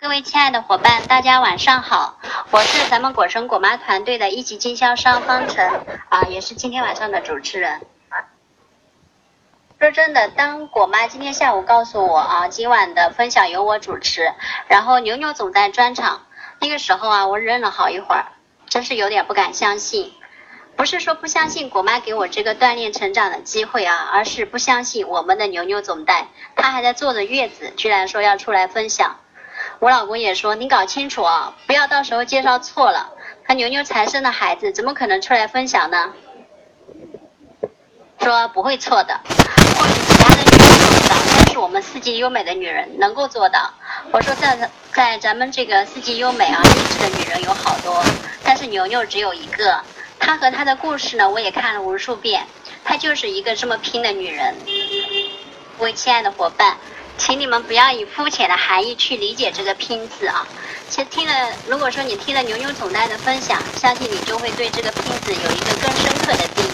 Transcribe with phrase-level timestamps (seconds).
[0.00, 2.20] 各位亲爱的伙伴，大家晚上好，
[2.52, 5.68] 我是咱们果生果妈团队的一级经销商方晨
[6.08, 7.80] 啊，也是今天晚上的主持人。
[9.80, 14.32] 说真的，当果妈今天下午告诉我啊，今晚的分享由我主持，
[14.68, 16.26] 然后牛牛总在专场，
[16.60, 18.26] 那个时候啊，我忍了好一会儿，
[18.68, 20.12] 真是有点不敢相信。
[20.76, 29.16] 不是说不相信果妈给我这个锻炼成长的机会啊，而是不相信我们的牛牛总带，他还在坐着月子，居然说要出来分享。
[29.80, 33.10] 我老公也说：“你搞清楚啊，不要到时候介绍错了。
[33.46, 36.12] 他牛牛才生的孩子，怎么可能出来分享呢？”
[38.20, 39.20] 说不会错的，
[39.76, 43.70] 或许其他的女人做不到，但是我们四季优美的女人能够做到。
[44.10, 48.02] 我说在在咱们这个四季优美啊，励志的女人有好多，
[48.42, 49.80] 但是牛牛只有一个。
[50.18, 52.44] 她和她的故事呢，我也看了无数遍。
[52.82, 54.56] 她就是一个这么拼的女人。
[55.78, 56.76] 各位亲爱的伙伴。
[57.18, 60.46] 请你们不要以肤浅的含义去理解这个“拼”字啊！
[60.88, 61.32] 其实听了，
[61.66, 66.68] 如果说你听了牛牛总代的分享，相信你就会对这个“拼”字有一个更深刻的定义。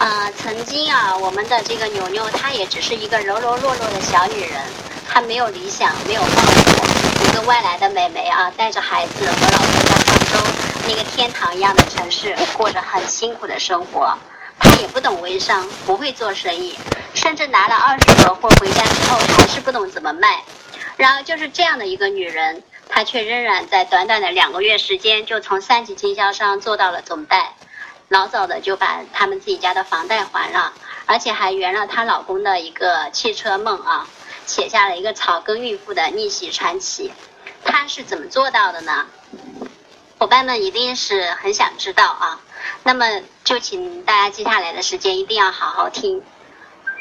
[0.00, 4.60] 啊，曾经啊，我们的这个牛牛，她也只是一个柔柔弱弱的小女人，
[5.08, 6.84] 她没有理想，没有抱负，
[7.26, 10.46] 一个外来的美眉啊，带着孩子和老公在杭州
[10.88, 14.12] 那个天堂一样的城市，过着很辛苦的生活。
[14.58, 16.74] 她也不懂微商，不会做生意。
[17.24, 20.44] 甚至拿了二十个货回家之后，还是不懂怎么卖。
[20.98, 27.54] 然而，就是这样的一个女人，她却仍然在短短的两个月时间，就从三级经销商做到了总代，
[28.08, 30.74] 老早的就把他们自己家的房贷还了，
[31.06, 34.06] 而且还圆了她老公的一个汽车梦啊，
[34.44, 37.10] 写下了一个草根孕妇的逆袭传奇。
[37.64, 39.06] 她是怎么做到的呢？
[40.18, 42.40] 伙伴们一定是很想知道啊。
[42.82, 46.22] 那么，就请大家接下来的时间一定要好好听。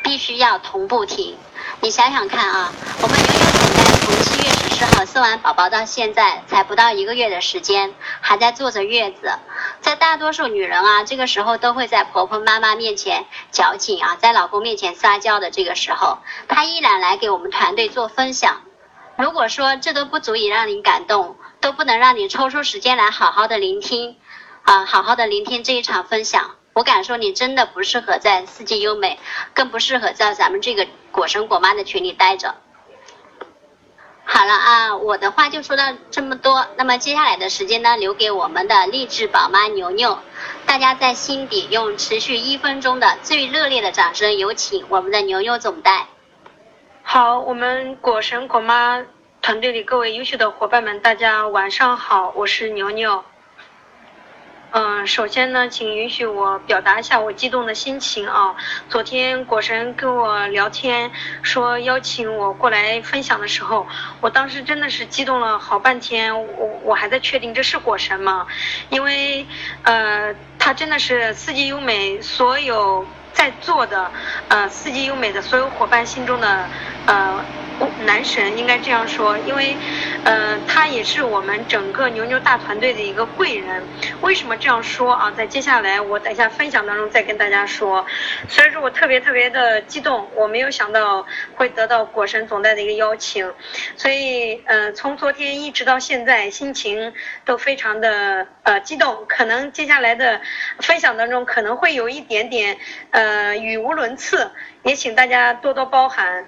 [0.04, 1.36] 必须要同步听，
[1.80, 9.32] 你想想看啊，我们牛牛总在从七月十四号生完宝宝到现在，才不到一个月的时间，还在坐着月子。
[9.80, 18.62] 在大多数女人啊，这个时候都会在婆婆妈妈面前矫情啊，在老公面前撒娇的这个时候，她依然来给我们团队做分享。
[19.18, 24.18] 如果说这都不足以让你感动，都不能让你抽出时间来好好的聆听
[24.64, 26.52] 啊，好好的聆听这一场分享。
[26.74, 29.20] 我敢说，你真的不适合在四季优美，
[29.54, 32.56] 更不适合在咱们这个果生果妈的群里待着。
[34.26, 36.66] 好了啊，我的话就说到这么多。
[36.76, 40.18] 那么接下来的时间呢，留给我们的励志宝妈牛牛。
[40.66, 46.08] 大家在心底用持续一分钟的最热烈的掌声，有请我们的牛牛总代。
[47.04, 49.06] 好，我们果神果妈
[49.42, 53.24] 团队里各位优秀的伙伴们，大家晚上好，我是牛牛。
[54.76, 58.56] 嗯，首先呢，请允许我表达一下我激动的心情啊。
[58.90, 61.12] 昨天果神跟我聊天，
[61.44, 63.86] 说邀请我过来分享的时候，
[64.20, 68.48] 我当时真的是激动了好半天，我我还在确定这是果神吗？
[68.90, 69.46] 因为
[69.84, 74.12] 呃，他真的是四季优美所有在座的
[74.48, 76.68] 呃四季优美的所有伙伴心中的
[77.06, 77.46] 呃。
[78.06, 79.76] 男神应该这样说，因为，
[80.24, 83.84] 呃，他也是我们整个牛牛大团队的一个贵人。
[84.22, 85.32] 为什么这样说啊？
[85.36, 88.06] 在接下来我等一下分享当中再跟大家说。
[88.48, 93.52] 所以说我特别特别的激动，我没有想到会得到果神总代的一个邀请，
[93.96, 97.14] 所以，呃，从昨天一直到现在，心情
[97.46, 99.26] 都非常的呃激动。
[99.28, 100.42] 可能接下来的
[100.80, 102.78] 分享当中可能会有一点点
[103.12, 104.52] 呃语无伦次，
[104.84, 106.46] 也请大家多多包涵。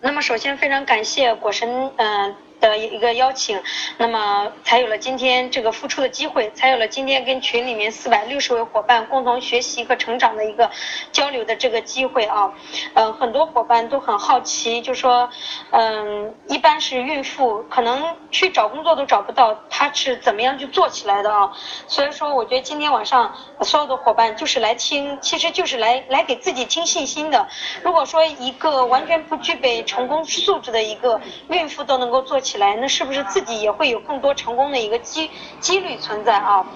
[0.00, 2.34] 那么，首先非常感谢果神，嗯。
[2.60, 3.60] 的一个邀请，
[3.98, 10.70] 那么才有了今天这个付出的机会，才有了今天跟群里面四百六十位伙伴共同学习和成长的一个
[11.10, 12.52] 交流的这个机会啊。
[12.94, 15.28] 嗯，很多伙伴都很好奇，就说，
[15.70, 21.50] 嗯，一般是孕妇可能去找工作都找不到，她是怎么样去做起来的啊？
[21.86, 27.48] 所以说，我觉得今天晚上所有的伙伴就是来听，其实就是来来给自己听信心的。
[27.82, 35.30] 如果说一个完全不具备成功素质的一个孕妇都能够做起，起来，那是不是自己也会有更多成功的一个机
[35.60, 36.66] 几率存在啊？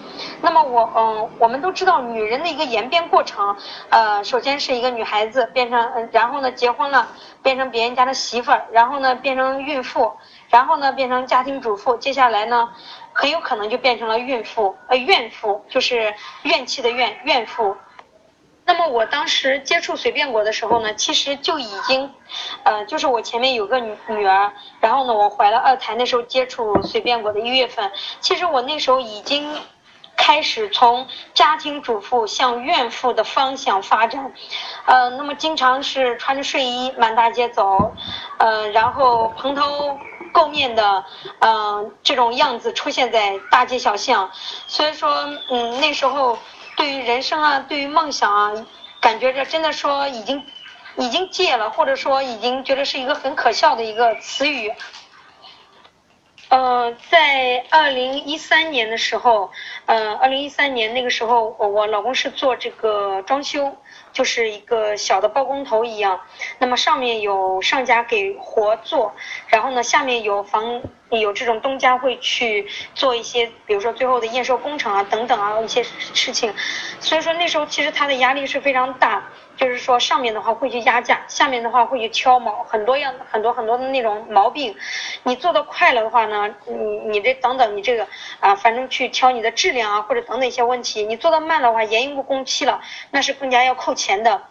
[0.40, 3.56] 那么我嗯，我们都知道女人的一个演变过程，
[3.88, 7.08] 呃，首先是一个女孩子变成，然后呢结婚了，
[7.42, 10.12] 变成别人家的媳妇儿，然后呢变成孕妇，
[10.48, 12.68] 然后呢变成家庭主妇，接下来呢
[13.12, 17.76] 很有可能就变成了孕妇，呃，怨妇就是怨气的怨怨妇。
[18.66, 22.10] 那么我当时接触随便果的时候呢，其实就已经，
[22.62, 29.54] 呃，就是我前面有个女女儿，然后呢，我怀了二胎，那时候接触随便果的一月份，其实我那时候已经
[30.16, 34.32] 开始从家庭主妇向怨妇的方向发展，
[34.86, 37.92] 呃，那么经常是穿着睡衣满大街走，
[38.38, 39.98] 呃，然后蓬头
[40.32, 41.04] 垢面的，
[41.40, 44.30] 呃，这种样子出现在大街小巷。
[44.66, 45.12] 所以说，
[45.50, 46.38] 嗯，那时候
[46.76, 48.66] 对于人生啊，对于梦想啊，
[49.00, 50.44] 感觉着真的说已经
[50.96, 54.72] 已经戒了，或者说已经觉得是一个很可笑的一个词语。
[56.50, 59.50] 呃，在二零一三年的时候，
[59.86, 63.76] 呃，二零一三年那个时候，我我老公是做这个装修，
[64.12, 66.20] 就是一个小的包工头一样。
[66.58, 69.14] 那么上面有上家给活做，
[69.48, 70.80] 然后呢，下面有房
[71.20, 76.52] 有这种东家会去做一些，比如说最后的验收工程啊等等啊一些事情。
[77.00, 79.22] 所以说那时候其实他的压力是非常大。
[79.56, 84.74] 就是说，上面的话会去压价，下面的话会去挑毛，很多样很多很多的那种毛病。
[85.22, 86.74] 你做的快了的话呢，你
[87.08, 88.04] 你这等等你这个
[88.40, 91.04] 啊，反正去挑你的质量啊，或者等等一些问题。
[91.04, 92.80] 你做的慢的话，延误工期了，
[93.12, 94.42] 那是更加要扣钱的。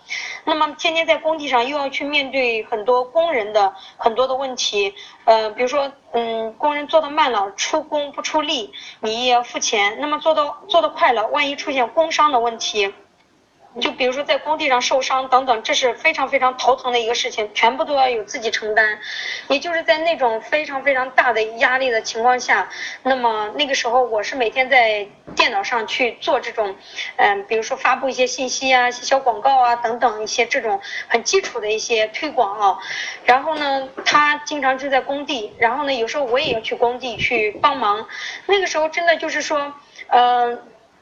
[0.45, 4.95] 那么天天在工地上又要去面对很多工人的很多的问题，
[5.25, 8.71] 呃，比如说，嗯，工人做的慢了，出工不出力，
[9.01, 9.97] 你也要付钱。
[9.99, 12.93] 那么做的做的快了，万一出现工伤的问题。
[13.81, 18.99] 就比如说在工地上受伤等等，这是非常非常头疼的一个事情，全部都要有自己承担。
[19.47, 22.69] 也就是在那种非常非常大的压力的情况下，
[23.01, 26.75] 那么那个时候我是每天在电脑上去做这种，
[27.17, 32.77] 嗯，比如说发布一些信息啊、小广告啊等等一些这种很基础的一些推广啊。
[33.25, 38.07] 然后呢，他经常就在工地，然后呢，有时候我也要去工地去帮忙。
[38.45, 39.73] 那个时候真的就是说，
[40.09, 40.61] 嗯。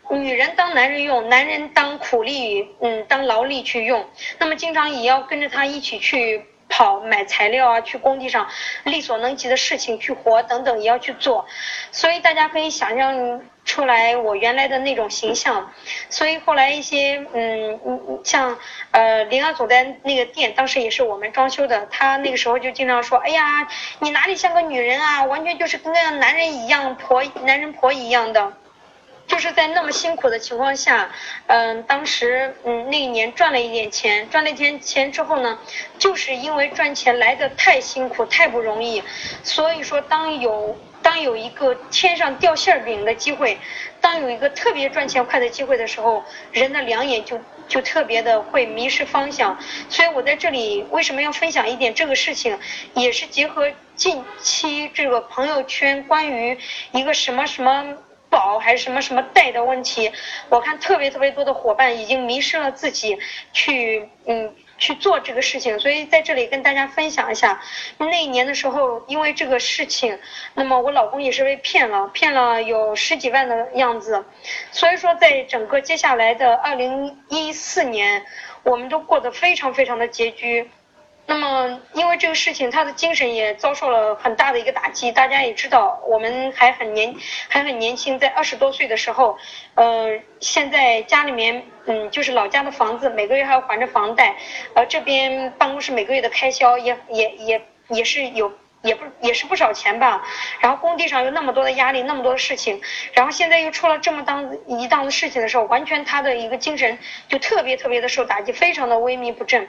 [0.09, 4.05] 女人当男人用，男人当苦力，嗯，当劳力去用。
[4.39, 8.47] 那么经常也要跟着他一起去跑买材料啊，去工地上
[8.83, 11.45] 力所能及的事情去活等等也要去做。
[11.91, 15.71] 所以大家可以想象出来我原来的那种形象。
[16.09, 18.57] 所以后来一些嗯嗯像
[18.91, 23.67] 呃林阿总在那个店，当时也是我们装修的，他那个时候就经常说，哎呀，
[23.99, 28.53] 你哪里像个女人啊，完全就是跟个男人一样婆男人婆一样的。
[29.31, 31.09] 就是在那么辛苦的情况下，
[31.47, 35.57] 嗯，当时嗯那一年赚了一点钱，赚了一点钱之后呢，
[35.97, 39.01] 就是因为赚钱来的太辛苦太不容易，
[39.41, 43.57] 所以说当有当有一个天上掉馅饼的机会，
[44.01, 47.39] 当有一个特别赚钱快的机会的时候，人的两眼就
[47.69, 49.57] 就特别的会迷失方向。
[49.87, 52.59] 所以我在这里为什么要分享一点这个事情，
[52.95, 56.57] 也是结合近期这个朋友圈关于
[56.91, 57.95] 一个什么什么。
[58.31, 60.11] 保还是什么什么贷的问题，
[60.49, 63.19] 我看特别特别多的伙伴已经迷失了自己，
[63.53, 67.61] 去嗯去做这个事情，所以在这里跟大家分享一下，
[67.99, 70.17] 那一年的时候，因为这个事情，
[70.55, 74.23] 那么我老公也是被骗了，骗了有十几万的样子，
[74.71, 78.25] 所以说在整个接下来的二零一四年，
[78.63, 80.71] 我们都过得非常非常的拮据。
[81.31, 85.13] 那么，因为这个事情，他的精神也遭受了很大的一个打击。
[85.13, 87.15] 大家也知道，我们还很年，
[87.47, 89.37] 还很年轻，在二十多岁的时候，
[89.75, 94.35] 呃，现在家里面，嗯，就是老家的房子，每个月还要还着房贷，
[94.75, 98.51] 而这边办公室每个月的开销也也也也是有。
[98.83, 100.23] 也不也是不少钱吧，
[100.59, 102.81] 然后工地上有那么多的压力，那么多的事情，
[103.13, 106.97] 然后现在又出了这么当一档子事情的时候，完全他的一个精神
[107.27, 109.67] 就特别特别的受打击，非常的萎靡不振。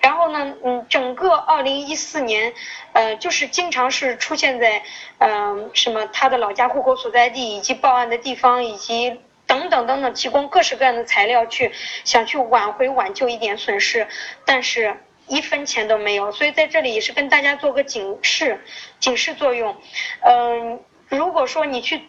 [0.00, 2.54] 然后呢，嗯，整个二零一四年，
[2.92, 4.82] 呃，就是经常是出现在，
[5.18, 11.70] 嗯，什么他的老家户口所在地以及报案的地方以及等等等等，提供各式各样的材料去
[12.04, 14.06] 想去挽回挽救一点损失，
[14.46, 14.96] 但是。
[15.26, 18.60] 一分钱都没有，所以在这里也是跟大家做个警示，
[19.00, 19.76] 警示作用。
[20.22, 22.02] 嗯，如果说你去，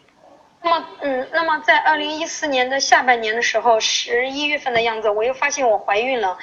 [0.62, 6.38] 那么嗯，那么在二零一四年的下半年的时候，十一月份的样子，我又发现我怀孕了。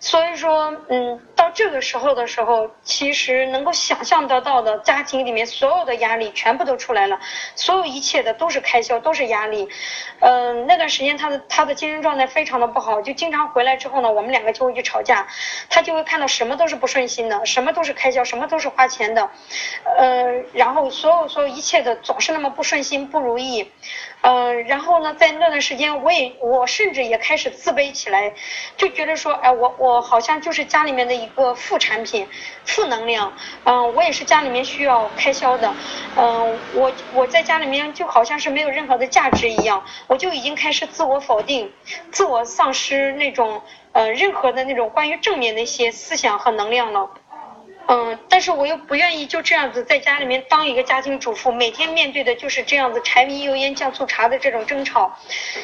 [0.00, 7.18] 所以说，嗯，到这个时候的时候，其实能够想象得到的，家庭里面所有的压力全部都出来了，
[7.56, 9.68] 所有一切的都是开销，都是压力。
[10.20, 15.26] 嗯，那段时间他的他的精神状态非常的不好，就经常回来之后呢，我们两个就会去吵架，
[15.68, 19.28] 他就会看到什么都是不顺心的，什么都是开销，什么都是花钱的，
[19.98, 23.72] 呃，然后所有所有一切的总是那么不顺心不如意。
[24.20, 28.34] 嗯，然后呢，在那段时间，我也我甚至也开始自卑起来，
[28.76, 32.26] 就觉得说，哎，我我好像就是家里面的一个副产品，
[32.64, 33.32] 负能量。
[33.64, 35.72] 嗯，我也是家里面需要开销的。
[36.16, 41.72] 嗯，我我在家里面就好像是没有任何的价值一样，我就已经开始自我否定，
[42.10, 47.10] 自我丧失那种呃任何的那种关于正面的一些思想和能量了。
[47.90, 55.16] 嗯，但是我又不愿意就这样子在家里面当一个家庭主妇，每天面对的就是这样子柴米油盐酱醋茶的这种争吵，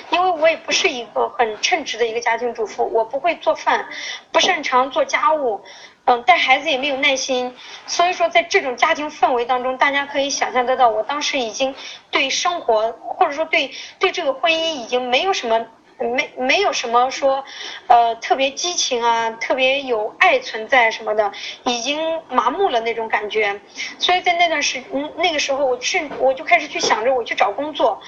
[0.09, 3.87] 因为我也不是一个很称职的一个家庭主妇，我不会做饭，
[4.33, 5.63] 不擅长做家务，
[6.07, 7.55] 嗯，带孩子也没有耐心，
[7.87, 11.75] 所以说在这种家庭氛围当中，大家可以想象得到，我当时已经
[12.11, 15.67] 对生活或者说对对这个婚姻已经没有什么。
[15.99, 17.45] 没没有什么说，
[17.87, 21.33] 呃，特别激情啊，特别有爱存在什么的，
[21.65, 23.61] 已经麻木了那种感觉。
[23.99, 24.83] 所以在那段时，
[25.17, 28.01] 那个时候，我是我就开始去想着我去找工作，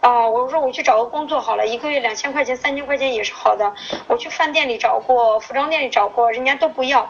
[0.00, 3.74] 啊，我说我去找个工作好了，一个月两千块钱、三千块钱也是好的。
[4.06, 7.00] 我去饭店里找过，服装店里找过，人家都不要，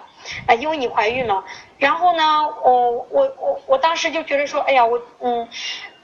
[0.46, 1.44] 啊，因为你怀孕了。
[1.78, 2.22] 然后呢，
[2.62, 5.48] 我我我我当时就觉得说，哎呀，我嗯，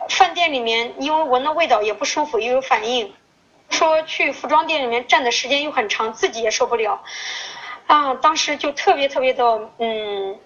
[0.08, 3.12] 饭店里面因为闻的味道也不舒服，又有反应。
[3.70, 7.02] 说去服装店里面站的时间又很长，自己也受不了，
[7.86, 10.38] 啊，当时就特别特别的，嗯。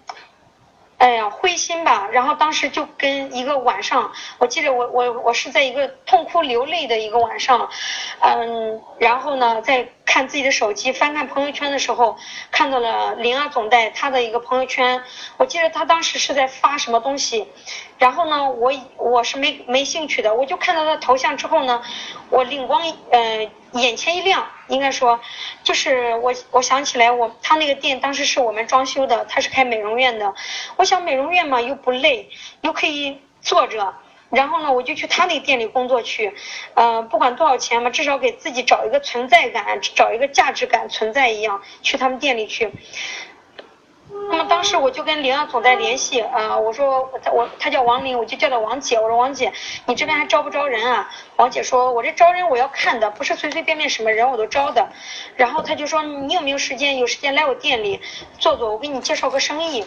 [0.99, 2.11] 哎呀，灰心吧。
[2.13, 7.71] 然后当时就跟一个晚上，我记得我我我是在一个痛哭流泪的一个晚上，
[8.21, 12.19] 嗯，然后呢，在看自己的手机，翻看朋友圈的时候，
[12.51, 15.01] 看到了灵儿总代他的一个朋友圈。
[15.37, 17.47] 我记得他当时是在发什么东西，
[17.97, 21.81] 然后呢，我我是没没兴趣的，我就看到他头像之后呢，
[22.29, 23.49] 我灵光呃。
[23.75, 25.21] 眼前一亮，应该说，
[25.63, 30.35] 就是我我想起来，我他那个店当时是我们装修的，他是开美容院的。
[30.75, 32.29] 我想美容院嘛又不累，
[32.63, 33.95] 又可以坐着，
[34.31, 36.35] 然后呢我就去他那店里工作去，
[36.75, 42.71] 呃不管多少钱嘛，至少给自己找一个存在感，找一个价值感存在一样，去他们店里去。
[44.29, 48.97] 那么当时我就跟林总在联系，呃，我说我我他叫王林，我就叫他王姐。
[48.99, 49.53] 我说王姐，
[49.87, 51.09] 你这边还招不招人啊？
[51.37, 54.89] 王姐说，我这招人我要看的，不是随随便便什么人我都招的。
[55.37, 56.99] 然后他就说，你有没有时间？
[56.99, 58.01] 有时间来我店里
[58.39, 59.85] 坐坐，我给你介绍个生意。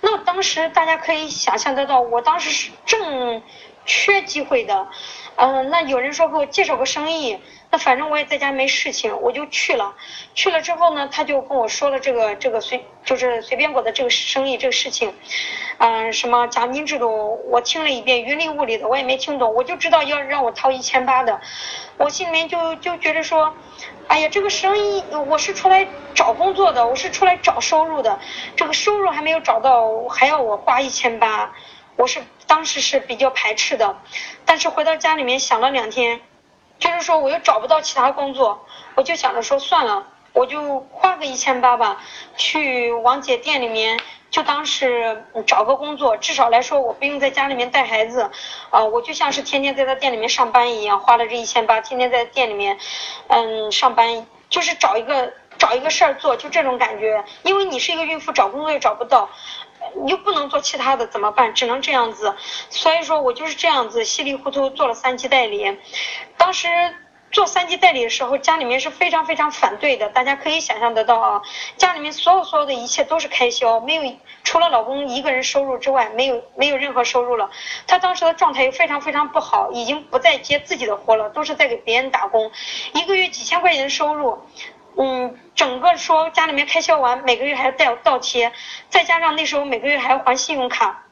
[0.00, 3.42] 那当时大家可以想象得到，我当时是正
[3.84, 4.88] 缺机会的。
[5.36, 7.38] 嗯，那有人说给我介绍个生意。
[7.70, 9.94] 那反正我也在家没事情，我就去了。
[10.34, 15.14] 去了之后呢，他就跟我说了这个这个随就是随便果的这个生意这个事情，
[15.78, 19.54] 嗯，什么奖金制度，我听了一遍云里雾里的，我也没听懂。
[19.54, 21.40] 我就知道要让我掏一千八的，
[21.96, 23.54] 我心里面就就觉得说，
[24.08, 28.20] 哎呀，这个生意我是出来找工作的，我是出来找收入的，
[28.54, 31.50] 这个收入还没有找到，还要我花一千八，
[31.96, 33.96] 我是当时是比较排斥的。
[34.44, 36.20] 但是回到家里面想了两天。
[36.78, 42.02] 就是说，我又找不到其他工作，我就想着说算了，我就花个一千八吧，
[42.36, 44.00] 去王姐店里面，
[44.32, 48.28] 就当是找个工作，至少来说我不用在家里面带孩子，
[48.70, 52.76] 啊，我就像是天天在他店里面上班一样，花了这一千八，天天在店里面，
[53.28, 57.24] 嗯，上班，就是找一个找一个事儿做，就这种感觉。
[57.44, 59.30] 因为你是一个孕妇，找工作也找不到。
[60.04, 61.54] 你又不能做其他的怎么办？
[61.54, 62.34] 只能这样子，
[62.70, 65.78] 所以说我就是这样子稀里糊涂做了三级代理。
[66.36, 66.68] 当时
[67.30, 70.08] 做三级代理的时候，家里面是非常非常反对的。
[70.10, 71.42] 大家可以想象得到啊，
[71.76, 74.02] 家里面所有所有的一切都是开销，没有
[74.44, 77.50] 除了老公一个人收入之外，没有没有任何收入了。
[77.86, 82.50] 他当时的状态又非常非常不好，已经不再接自己的活了，都是在给别人打工，
[82.92, 84.38] 一个月几千块钱的收入。
[84.96, 88.52] 嗯，整个说家里面开销完，每个月还要倒倒贴，
[88.88, 91.04] 再加上那时候每个月还要还信用卡，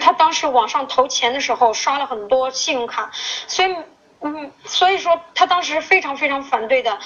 [0.00, 3.10] 他当时网上投钱的时候刷了很多信用卡，
[3.46, 3.76] 所以。
[4.24, 6.96] 嗯，所以说他当时非常非常反对的，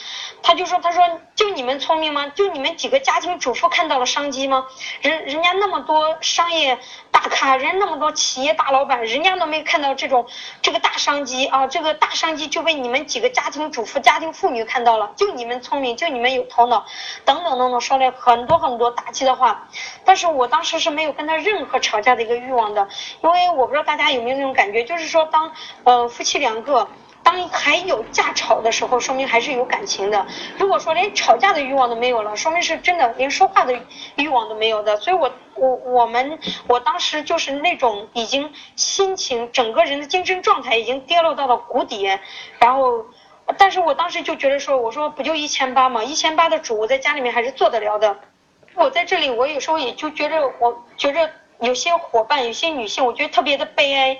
[0.43, 1.03] 他就说：“他说
[1.35, 2.27] 就你们聪明吗？
[2.35, 4.67] 就你们几个家庭主妇看到了商机吗？
[5.01, 6.79] 人人家那么多商业
[7.11, 10.27] 大咖，人那么多企业大老板，人家都没看到这种
[10.61, 11.67] 这个大商机啊！
[11.67, 16.85] 这个大商机就被你们几个家庭主妇、家庭妇女看到了，就你们聪明，就你们有头脑，
[17.25, 19.67] 等等等等，说了很多很多打击的话。
[20.05, 22.87] 但是我当时是没有跟他任何吵架的一个欲望的，
[23.23, 25.51] 因为我不知道大家有没有那种感觉，就是说当
[25.85, 26.87] 呃夫妻两个。
[27.27, 30.25] 当还有架吵的时候，说明还是有感情的。
[30.59, 33.77] 如果说连吵架的欲望都没有了，说明是真的连说话的
[34.15, 34.97] 欲望都没有的。
[34.99, 42.05] 所以，我我我们我当时就是那种已经心情整个人的精神状态已经跌落到了谷底。
[42.61, 43.05] 然后，
[43.59, 46.05] 但是我当时就觉得说，我说不就一千八吗？
[46.05, 48.17] 一千八的主，我在家里面还是做得了的。
[48.77, 51.29] 我在这里，我有时候也就觉着，我觉着
[51.59, 54.17] 有些伙伴，有些女性，我觉得特别的悲哀。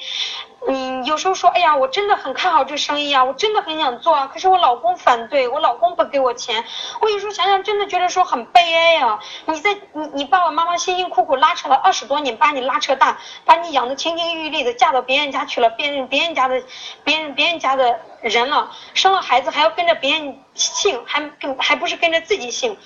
[0.69, 6.65] 嗯，有时候说，哎呀，我真的很看好这生意啊，我真的很想做啊，可是我老公反对，我老公不给我钱。
[7.01, 9.19] 我有时候想想，真的觉得说很悲哀呀。
[9.47, 16.61] 你在你你爸爸妈妈辛辛苦苦拉扯了二十多年，把你拉扯大，把你养的亭亭玉立的，嫁到别人家去了，别人别人家的，
[17.05, 22.77] 别人别人家的人了，生了孩子还要跟着别人姓，还跟还不是跟着自己姓。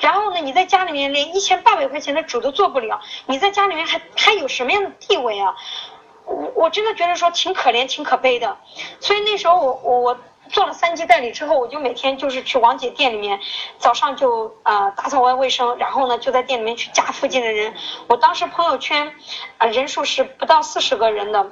[0.00, 5.54] 然后呢，你在家里面连一千八百块钱的主都做不了，你在家里面还还有什么样的地位啊？
[6.30, 8.56] 我我真的觉得说挺可怜，挺可悲的，
[9.00, 10.18] 所以那时候我我我
[10.48, 13.38] 做了三级代理之后，我就每天就是去王姐店里面，
[13.78, 17.74] 早上就呃打扫完卫生，然后呢就在店里面去加附近的人。
[18.08, 19.12] 我当时朋友圈
[19.58, 21.50] 啊人数是不到四十个人的。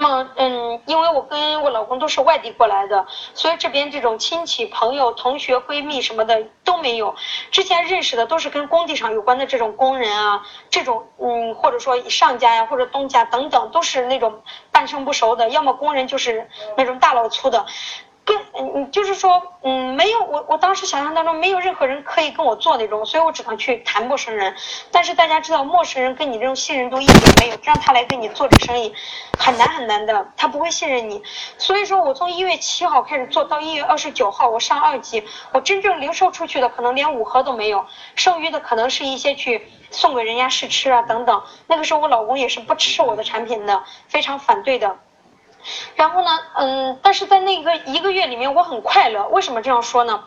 [0.00, 7.16] 那，嗯，因为我跟我老公都是外地过来的，所以这边这种亲戚、朋友、同学、闺蜜什么的都没有。
[7.50, 14.40] 之前认识的都是跟工地上有关的这种工人啊，这种，嗯，或者说上家呀，或者东家等等，都是那种
[14.70, 17.66] 半生不熟的，要么工人就是那种大老粗的。
[18.28, 24.54] 跟嗯，就是说，嗯，没有我，我当时想象当中没有任何人可以跟我做那种，所以我只能去谈陌生人。
[24.92, 28.92] 但是大家知道，陌生人跟你这种信任度一点没有，让他来跟你做这生意
[29.38, 31.22] 很难很难的，他不会信任你。
[31.56, 41.42] 所以说我从一月七号开始做到一月二十九号，我上二级，我真正零售出去的可能连五盒都没有，剩余的可能是一些去送给人家试吃啊等等。
[41.66, 44.98] 那个时候我老公也是不吃我的产品的，非常反对的。
[45.94, 49.28] 然后呢，嗯，但是在那个一个月里面，我很快乐。
[49.28, 50.24] 为什么这样说呢？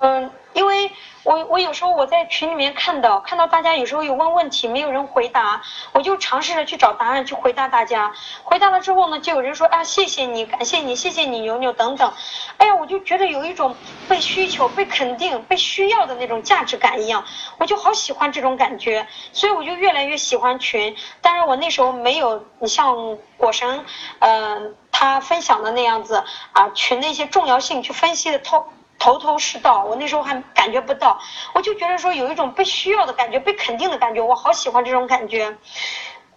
[0.00, 0.92] 嗯，因为
[1.24, 5.60] 我我有时候我在群里面看到看到大家有时候有问问题，没有人回答，
[5.92, 8.12] 我就尝试着去找答案去回答大家。
[8.44, 12.12] 回答了之后呢，就有人说啊，谢谢你，感谢你，谢谢你，牛牛等等。
[12.58, 13.74] 哎呀，我就觉得有一种
[14.08, 17.24] 被需求、被肯定、被需要的那种价值感一样，
[17.58, 20.94] 我就好喜欢这种感觉，所以我就越来越喜欢群。
[21.20, 23.84] 当然我那时候没有你像果神，
[24.20, 28.64] 嗯，他分享的那样子啊，群的一些重要性去分析的透。
[28.98, 31.18] 头头是道，我那时候还感觉不到，
[31.54, 35.56] 我就觉得说有一种被需要的感觉，被肯定的感觉，我好喜欢这种感觉。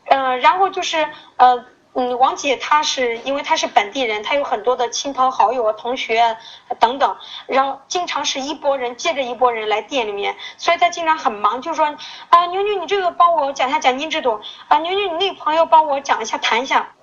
[0.05, 6.37] 嗯，然后就是呃嗯，王姐她是因为她是本地人，她有很多的亲朋好友啊、同学
[6.79, 11.85] 等等，然后经常是一拨人接着一拨人来店里面，所以她经常很忙，就说
[12.29, 14.39] 啊牛牛你这个帮我讲一下奖金制度
[14.69, 16.93] 啊牛牛你那个朋友帮我讲一下谈一下。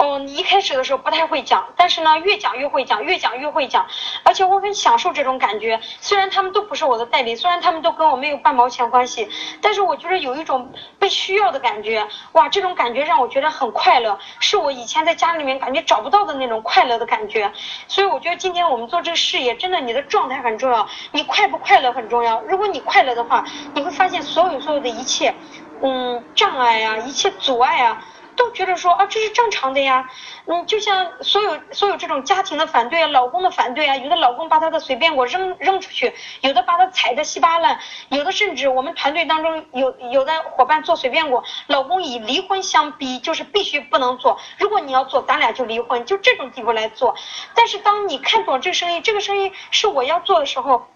[0.00, 3.86] 哦，你一开始的时候不太会讲，但是呢，越讲越会讲，越讲越会讲，
[4.24, 5.78] 而且我很享受这种感觉。
[6.00, 9.28] 虽然他们都不是我的代理，虽然他们都跟我没有半毛钱关系，
[9.60, 12.08] 但是我觉得有一种被需要的感觉。
[12.32, 17.52] 哇，这种感觉让我觉得很快乐，是我以前在家里面感觉找不到的那种快乐的感觉。
[17.86, 22.40] 所以我觉得今天我们做这个事业，真的你的状态很重要，你快不快乐很重要。
[22.48, 25.34] 如果你快乐的话，你会发现所有所有的一切，
[25.82, 28.02] 嗯，障碍啊，一切阻碍啊。
[28.40, 30.08] 都觉得说啊，这是正常的呀，
[30.46, 47.14] 嗯，就像所有所有这种家庭的反对啊，老公的反对啊，有的老公把他的随便果扔扔出去，有的把他踩得稀巴烂，有的甚至我们团队当中有有的伙伴做随便果，老公以离婚相逼，就是必须不能做，如果你要做，咱俩就离婚，就这种地步来做。
[47.54, 50.86] 但是当你看懂这个生意，这个生意是我要做的时候，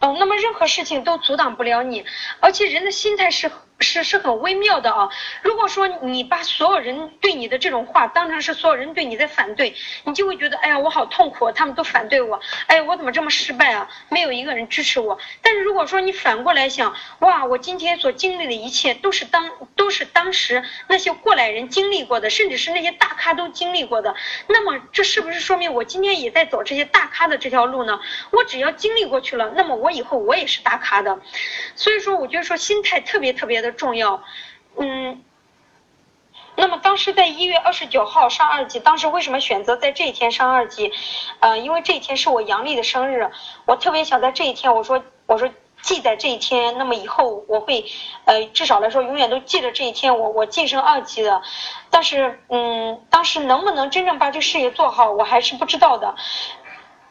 [0.00, 2.04] 嗯，那么任何事情都阻挡不了你，
[2.40, 3.52] 而且人的心态是。
[3.78, 5.08] 是是很微妙的啊！
[5.42, 13.88] 如果说你把所有人对你的这种话当成是所有人对你的反对，你就会觉得哎呀，我好痛苦，他们都反对我，哎，我怎么这么失败啊？
[14.08, 15.18] 没有一个人支持我。
[15.42, 24.14] 但是如果说你反过来想，哇，我今天所经历的一切都是当都是当时那些过来人经历过的，甚至是那些大咖都经历过的，
[24.46, 28.00] 那么这是不是说明我今天也在走这些大咖的这条路呢？
[28.30, 31.18] 我只要经历过去了，那么我以后我也是大咖的。
[31.74, 33.71] 所以说，我觉得说心态特别特别的。
[33.72, 34.22] 重要，
[34.78, 35.22] 嗯，
[36.54, 40.92] 那么当时在一月二十九号上二级，当时为什么选择在这一天上二级？
[41.40, 43.30] 呃，因为这一天是我阳历的生日，
[43.64, 47.84] 我特别想在这一天，我说我说记在这一天，那么以后我会
[48.24, 51.42] 呃至少来说永远都记得这一天，我我晋升二级的。
[51.90, 56.14] 但是嗯，当时能不能真正把这事业做好，我还是不知道的，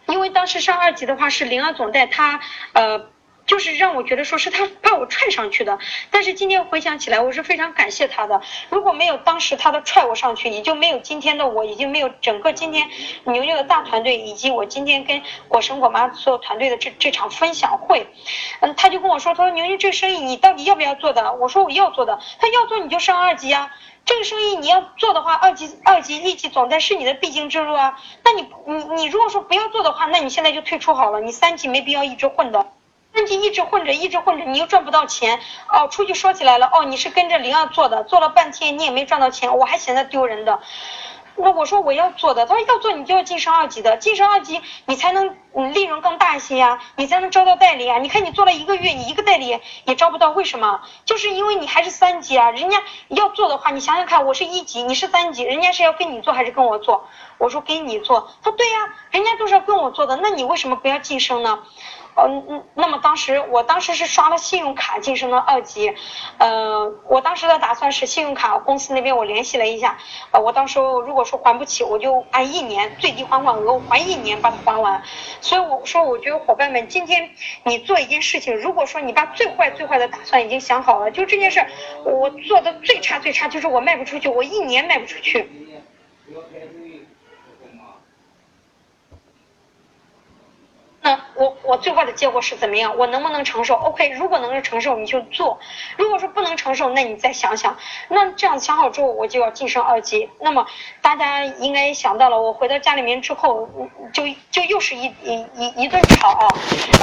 [0.07, 2.39] 因为当时上二级的话是灵儿总代他
[2.73, 3.09] 呃。
[3.51, 5.77] 就是让我觉得说是他把我踹上去的，
[6.09, 8.41] 但是今天回想起来，我是非常感谢他的。
[8.69, 12.87] 如果没有当时他的踹我上去，也就没有今天的我，已经没有整个今天
[13.25, 18.07] 牛牛的大团队，以及我今天跟果生果妈所有团队的这这场分享会。
[18.61, 21.33] 嗯，他就跟我说，他说牛牛这生意你到底要不要做的？
[21.33, 22.17] 我说我要做的。
[22.39, 23.69] 他要做你就上二级啊，
[24.05, 27.99] 这个生意你要做的话，二级二级一级总代是你的必经之路啊。
[28.23, 32.65] 那你你你如果说不要做的话，那你现在就退出好了，你三级没必要一直混的。
[33.13, 35.87] 三级一直混着，一直混着，你又赚不到钱哦。
[35.89, 40.59] 出去说起来了，哦，你是跟着灵儿做的，做了半天你也没赚到钱，我还嫌他丢人的。
[41.35, 45.35] 那我说我要做的，他说要做你就要晋升二级的，晋升二级你才能
[45.73, 47.97] 利润更大一些呀，你才能招到代理啊。
[47.99, 50.81] 你看你做了一个月，你一个代理也招不到，为什么？
[51.05, 52.51] 就是因为你还是三级啊。
[52.51, 57.07] 人家要做的话，你想想看，我是一级，你是三级，人家是要跟你做还是跟我做？
[57.37, 58.29] 我说给你做。
[58.43, 61.59] 他说对呀，人家都是要跟我做的，那你为什么不要晋升呢？
[62.15, 65.93] 嗯嗯，那么当时我当时是刷了信用卡晋升了二级，
[66.37, 69.97] 呃，我当时的打算是信用卡公司那边我联系了一下，
[70.31, 75.01] 呃，我到时候如果说还不起，我就按一年最低还款额还一年把它还完。
[75.39, 77.31] 所以我说，我觉得伙伴们，今天
[77.63, 81.65] 你做一件事情，如果说你把最坏最坏的打算已经想好了，就这件事
[82.03, 85.49] 我做的最差最差就是我卖不出去，我一年卖不出去。
[91.03, 92.95] 那我我最坏的结果是怎么样？
[92.95, 95.57] 我能不能承受？OK，如果能够承受，你就做；
[95.97, 97.75] 如果说不能承受，那你再想想。
[98.09, 100.29] 那这样想好之后，我就要晋升二级。
[100.39, 100.67] 那么
[101.01, 103.67] 大家应该想到了，我回到家里面之后，
[104.13, 106.47] 就就又是一一一一顿吵。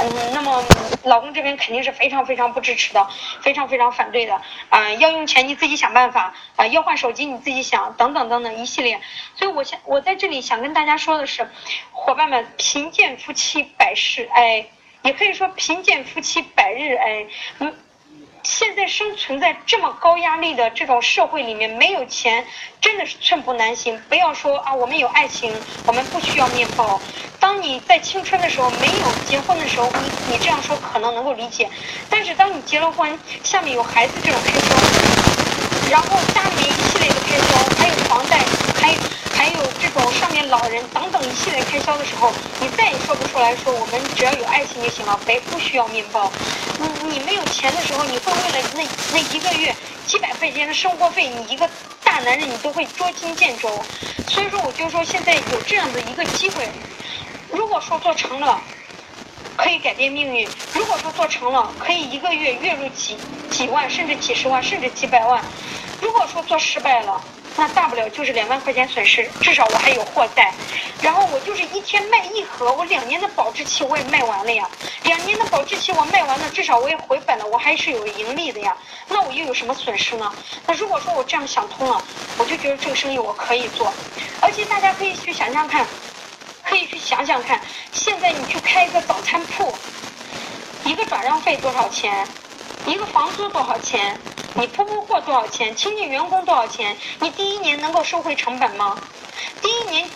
[0.01, 0.63] 嗯，那么
[1.03, 3.05] 老公这边肯定是非常非常不支持的，
[3.41, 4.41] 非常非常反对的。
[4.69, 9.01] 啊，要用钱你自己想办法啊，要换手机你自己想，等等等等一系列。
[9.35, 11.45] 所以我想我在这里想跟大家说的是，
[11.91, 13.89] 伙伴们，贫贱夫妻百。
[13.89, 14.65] 百事哀，
[15.01, 17.25] 也可以说贫贱夫妻百日哀。
[17.59, 17.75] 嗯，
[18.43, 22.45] 现在生存在这么高压力的这种社会里面，没有钱
[22.81, 24.01] 真的是寸步难行。
[24.09, 25.53] 不要说啊，我们有爱情，
[25.85, 26.99] 我们不需要面包。
[27.39, 31.69] 当你在青春的时候，没有结婚的时候，你你这样说可能能够理解。
[32.09, 38.39] 但是当你结了婚，下面有孩子这种开销，然后家里面一系列的开销，还有房贷，
[38.81, 38.95] 还。
[39.39, 46.31] 还有这种上面老人等等一系列开销的时候，你再也说不来说我们只要有爱情就行了，别不需要面包。
[46.79, 49.75] 你你没有钱的时候，你会为了那那一个月
[50.05, 51.69] 几百块钱的生活费，你一个
[52.03, 53.69] 大男人你都会捉襟见肘。
[54.27, 56.69] 所以说，我就说现在有这样的一个机会，
[57.51, 58.61] 如果说做成了，
[59.57, 63.17] 可以改变命运；如果说做成了，可以一个月月入几
[63.49, 65.41] 几万，甚至几十万，甚至几百万；
[66.01, 67.21] 如果说做失败了。
[67.59, 70.49] 那大不了就是两万块钱损失，至少我还有货在。
[71.01, 74.69] 然后我就是一天卖一盒，我两年的保质期我也卖完了呀。
[75.03, 78.75] 两年的保质期我卖完了，至少我也回本了，我还是有盈利的呀。
[79.09, 80.33] 那我又有什么损失呢？
[80.65, 82.01] 那如果说我这样想通了，
[82.37, 83.93] 我就觉得这个生意我可以做。
[84.39, 85.85] 而且大家可以去想想看，
[86.63, 87.59] 可以去想想看，
[87.91, 89.75] 现在你去开一个早餐铺，
[90.85, 92.25] 一个转让费多少钱？
[92.85, 94.17] 一个房租多少钱？
[94.55, 95.75] 你铺铺货多少钱？
[95.75, 96.95] 请请员工多少钱？
[97.19, 98.97] 你第一年能够收回成本吗？
[99.61, 100.09] 第一年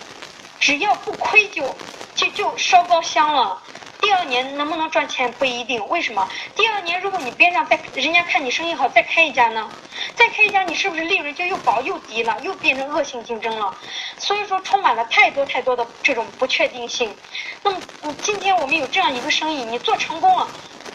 [0.60, 1.76] 只要不亏就
[2.16, 3.62] 就就烧高香了。
[4.02, 5.88] 第二年能不能赚钱不一定。
[5.88, 6.28] 为什么？
[6.56, 9.70] 第二年如果你边上再人家看你生意好再开一家呢？
[10.16, 12.38] 再开一家你是不是利润就又薄又低了？
[12.42, 13.74] 又变成恶性竞争了？
[14.18, 17.16] 所以说充满了太多太多的这种不确定性。
[17.62, 17.80] 那么
[18.22, 20.48] 今天我们有这样一个生意，你做成功了。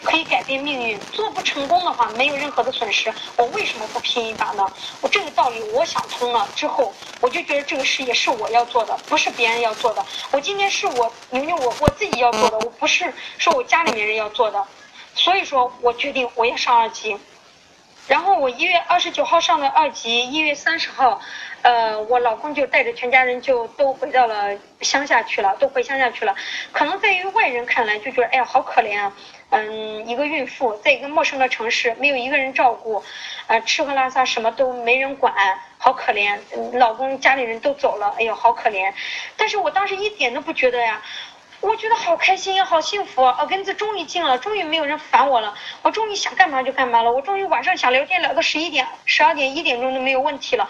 [0.03, 4.65] 可以改变命运，做不成功的话没有任何的损失，我为什么不拼一把呢？
[5.01, 10.05] 我这个道理我想通了之后，我就觉得这个事业是我要做的，不是别人要做的。
[10.31, 14.65] 我今天是我牛牛我我自己要做的，我不是说我家里面人要做的，
[15.15, 17.17] 所以说我决定我要上二级。
[18.07, 21.21] 然后我一月二十九号上的二级，一月三十号，
[21.61, 26.33] 呃，我老公就带着全家人就都回到了乡下去了，都回乡下去了。
[26.71, 29.13] 可能在于外人看来就觉得，哎呀，好可怜啊。
[29.51, 33.03] 嗯，一个孕妇在一个陌生的城市，没有一个人照顾，
[33.47, 35.33] 呃，吃喝拉撒什么都没人管，
[35.79, 36.37] 好可怜。
[36.73, 38.93] 老公家里人都走了，哎呦，好可怜。
[39.35, 41.01] 但是我当时一点都不觉得呀，
[41.61, 43.23] 我觉得好开心呀，好幸福。
[43.23, 50.69] 耳根子终于进了，终于没有人烦我了，我终于想干嘛就干嘛了，我终于晚上想聊天聊到十一点、十二点、一点钟都没有问题了。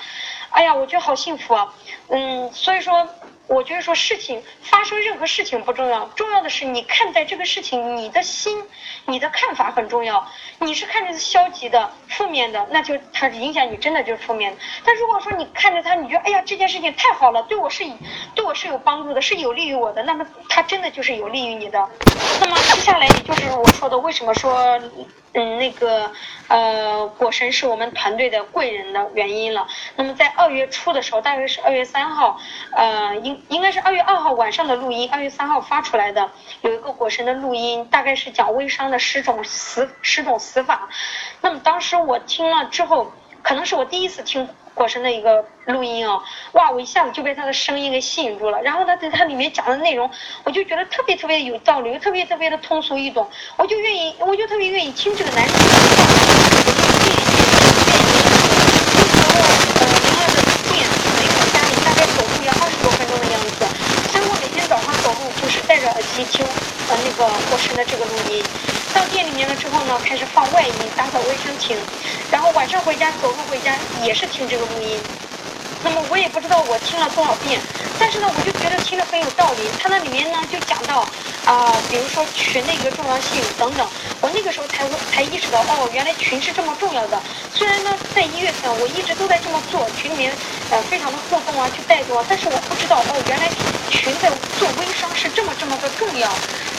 [0.52, 1.74] 哎呀，我觉得好幸福啊。
[2.08, 3.10] 嗯，所以说。
[3.50, 8.64] 我觉得说事情发生任何事情不重要，重要的是你看待这个事情，你的心，
[9.06, 10.24] 你的看法很重要。
[10.60, 14.58] 你是看着是消极的、负面的，那就它影响你真的就是负面的。
[14.86, 17.84] 但如果说你看着它，你觉得哎呀这件事情太好了，对我是
[18.36, 21.90] 对我是有帮助的，是有利于我的，那么它真的就是有利于你的。
[22.40, 24.80] 那么接下来也就是我说的，为什么说？
[25.34, 26.12] 嗯，那个
[26.48, 29.68] 呃，果神是我们团队的贵人的原因了。
[29.96, 32.40] 那么在二月初的时候，大约是二月三号，
[32.72, 40.90] 呃，应应该是二月二号晚上的录音，二月三号发出来的，有一个果神的录音，大概是讲微商的十种死十种死法。
[41.42, 43.12] 那么当时我听了之后，
[43.50, 50.08] 可能是我第一次听果神的一个录音哦，哇，我一下子就被他的声音给吸引住了，然后他他里面讲的内容，
[50.44, 55.58] 我就觉得特别特别有道理，特别特别的通俗易懂，我就愿意，我就特别愿意听这个男生。
[55.58, 55.66] 零
[60.14, 60.38] 二的
[60.70, 63.66] 近视，每晚家里散步要二十多分钟的样子，
[64.12, 68.44] 所以我每天早上走路就是戴着耳机听呃那个果生的这个录音。
[69.00, 71.78] 到店里面了之后呢开始放外音打扫卫生听
[72.30, 75.00] 然后晚上回家走路回家也是听这个录音。
[75.82, 77.58] 那么我也不知道我听了多少遍
[78.00, 79.70] 但是呢，我就觉得听着很有道理。
[79.78, 81.06] 他那里面呢就讲到
[81.46, 83.86] 啊，比如说群的一个重要性等等。
[84.22, 87.22] 我那个时候才才意识到，哦，原来群是这么重要的。
[87.54, 90.34] 虽然呢，在一月份我一直都在这么做，群里面
[90.72, 93.50] 呃非常的互动啊，去带动啊，但是我不知道，哦，原来
[93.90, 96.30] 群在做微商是这么这么的重要。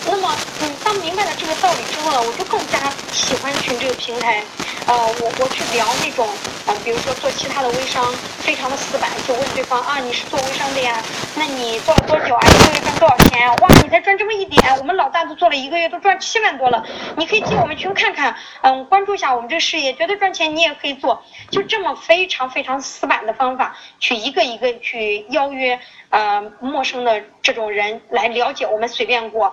[0.07, 4.43] 那么，嗯，当明白了这个道理之后呢，我就更加喜欢群这个平台。
[4.87, 6.27] 呃，我我去聊那种，
[6.67, 11.01] 呃，比如说做其他的微商，非常的死板，就问对方啊，你是做微商的呀？
[11.37, 12.41] 那你做了多久啊？
[12.43, 13.49] 一个月赚多少钱？
[13.57, 16.85] 哇，你才赚这么一点，我们老大都做了一个月都赚七万多了。
[17.17, 21.23] 你可以进我们群看看，嗯，关注一下我们这个事业，觉得赚钱你也可以做。
[21.51, 25.79] 就这么非常非常死板的方法，去一个一个去邀约
[26.11, 29.53] 呃陌生的这种人来了解我们随便过。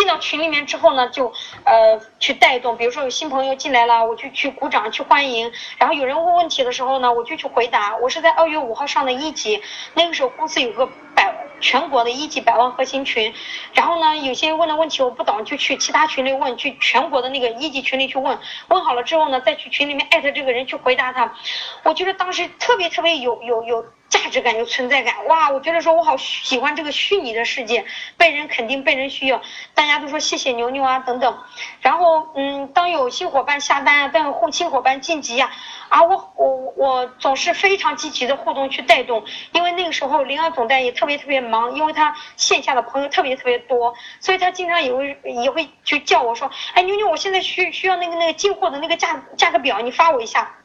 [0.00, 1.30] 进到群里面之后呢，就
[1.62, 5.52] 呃去带动，比如说有新朋友进来了，我就去鼓掌去欢迎。
[5.76, 7.94] 然后有人问问题的时候呢，我就去回答。
[7.98, 13.34] 我是在二月五号上的一级，那个时候公司有个百全国的一级百万核心群。
[13.74, 18.38] 然后呢，有些问的问题我不懂，就去其他群里问，去全国的那个一级群里去问。
[18.68, 21.34] 问好了之后呢，再去群里面艾特这个人去回答他。
[21.82, 23.84] 我觉得当时特别特别有有有。
[24.10, 25.50] 价值感有存在感，哇！
[25.50, 29.40] 我觉得说我好喜欢这个虚拟的世界，被人肯定，被人需要，
[29.72, 31.38] 大家都说谢谢牛牛啊等等。
[31.80, 35.50] 然后，嗯，当有新伙伴下单啊，当有后新伙伴晋级呀，
[35.88, 50.56] 啊，我我我总是非常积极的互动去带动，因为那个时候灵儿总代也特别特别忙，因为他线下的朋友特别特别多，所以他经常也会也会去叫我说，哎，牛牛，我现在需需要那个那个进货的那个价价格表，你发我一下。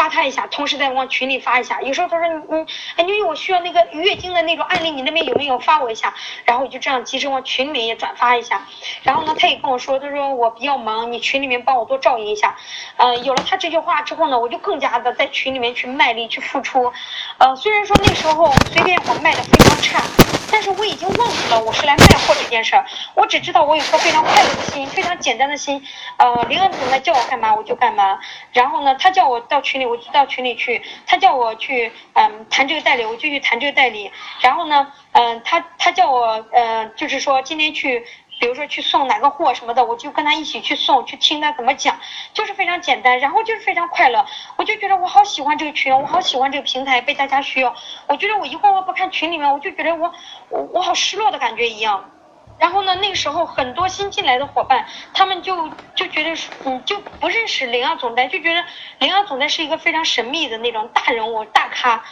[0.00, 1.82] 发他一下，同时再往群里发一下。
[1.82, 5.58] 有时候他说，嗯，哎，妞妞，我需要那个月经的那种案例，你那边有没有？
[5.58, 6.14] 发我一下。
[6.46, 8.66] 然后我就这样及时往群里面也转发一下。
[9.02, 12.56] 然后呢，他也跟我说，他说我比较忙，你群里面帮我多照应一下。
[12.96, 16.90] 嗯，有了他这句话之后呢，我就更加的在群里面去卖力去付出。
[17.36, 20.02] 呃，虽然说那时候随便我卖的非常差，
[20.50, 22.86] 但是我已经忘记了我是来卖货这件事儿。
[23.14, 25.82] 我只知道我有颗非常快乐的心，非常简单的心。
[26.16, 28.18] 呃，林恩总来叫我干嘛我就干嘛。
[28.52, 29.90] 然后呢，他叫我到群里。
[29.90, 34.08] 我就到群里去，他叫我去，嗯，谈这个代理，我就去谈这个代理。
[34.40, 38.06] 然后呢，嗯，他他叫我，嗯，就是说今天去，
[38.40, 42.00] 比如说去送哪个货什么的，我就跟他一起去送，去听他怎么讲，
[42.32, 44.24] 就是非常简单，然后就是非常快乐。
[44.56, 47.76] 我就觉得我好喜欢这个群，我好喜欢这个平台，被大家需要。
[48.06, 50.12] 我觉得我一会儿我不看群里面，我就觉得我
[50.48, 52.10] 我我好失落的感觉一样。
[52.58, 58.62] 然后呢，那个时候很多新进来的伙伴，他们就就觉得，嗯，就不认识灵儿总代，就觉得
[58.98, 62.04] 灵儿总代是一个非常神秘的那种大人物、大咖，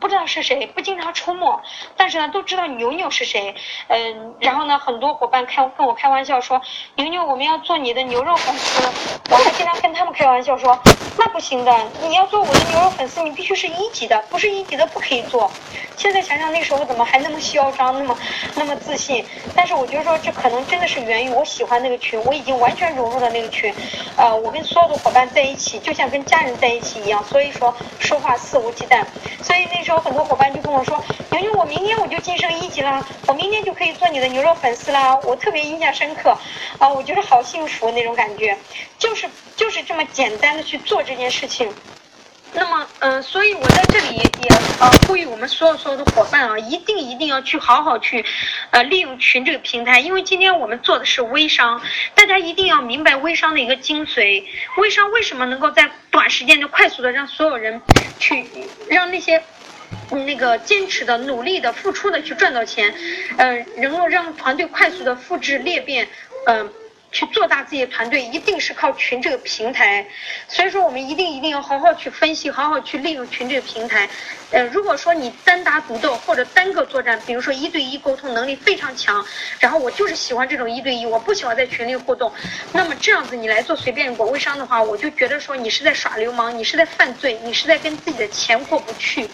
[0.00, 1.60] 不知道是谁，不经常出没，
[1.96, 3.54] 但是呢，都知道牛牛是谁，
[3.86, 6.60] 嗯，然后呢，很多伙伴开跟我开玩笑说，
[6.96, 8.82] 牛牛我们要做你的牛肉粉丝，
[9.30, 10.76] 我还经常跟他们开玩笑说，
[11.16, 15.48] 那不行的，你要做我的牛肉粉丝，你必须是一级的，不是一级的不可以做。
[15.96, 18.18] 现在想想那时候怎么还那么嚣张，那么
[18.56, 19.86] 那么自信，但是我。
[19.92, 23.70] 觉得说这可能真的是源于我喜欢那个群，我已经完全融入了那个群，
[24.16, 29.04] 呃，我跟所有的伙伴在一起，就像跟家人在一起一样，所以说说话肆无忌惮。
[29.42, 36.36] 所以那时候很多伙伴就跟我说：“牛牛，我明天我就晋升一级啦，我明天就可以做你的牛肉粉丝啦。”我特别印象深刻，
[36.78, 38.56] 啊，我觉得好幸福那种感觉，
[38.98, 41.72] 就是就是这么简单的去做这件事情。
[42.54, 48.22] 那么，嗯，所以我在这里也呃呼吁我们所有所有的伙伴啊，一定一定要去好好去，
[48.72, 51.80] 呃，利用群这个平台，因为今天我们做的是微商，
[52.14, 54.44] 大家一定要明白微商的一个精髓。
[54.76, 57.80] 微商为什么能够在短时间内快速的让所有人
[58.18, 58.46] 去，
[58.86, 59.42] 让那些
[60.10, 62.94] 那个坚持的、努力的、付出的去赚到钱，
[63.36, 66.08] 嗯，能够让团队快速的复制裂变，
[66.46, 66.72] 嗯。
[67.14, 70.08] 去做大自己的团队，一定是靠群这个平台，
[70.48, 74.08] 所以说我们一定一定要好好去分析，好好去利用群这个平台。
[74.50, 79.22] 呃，如果说你单打独斗或者单个作战，比如说一对一沟通能力非常强，
[79.60, 82.32] 然后我就是喜欢这种一对一，我不喜欢在群里互动，
[82.72, 89.28] 那么这样子你来做随便果微商的话，我就觉得说你是在耍流氓，你是在犯罪，你是在跟自己的钱过不去。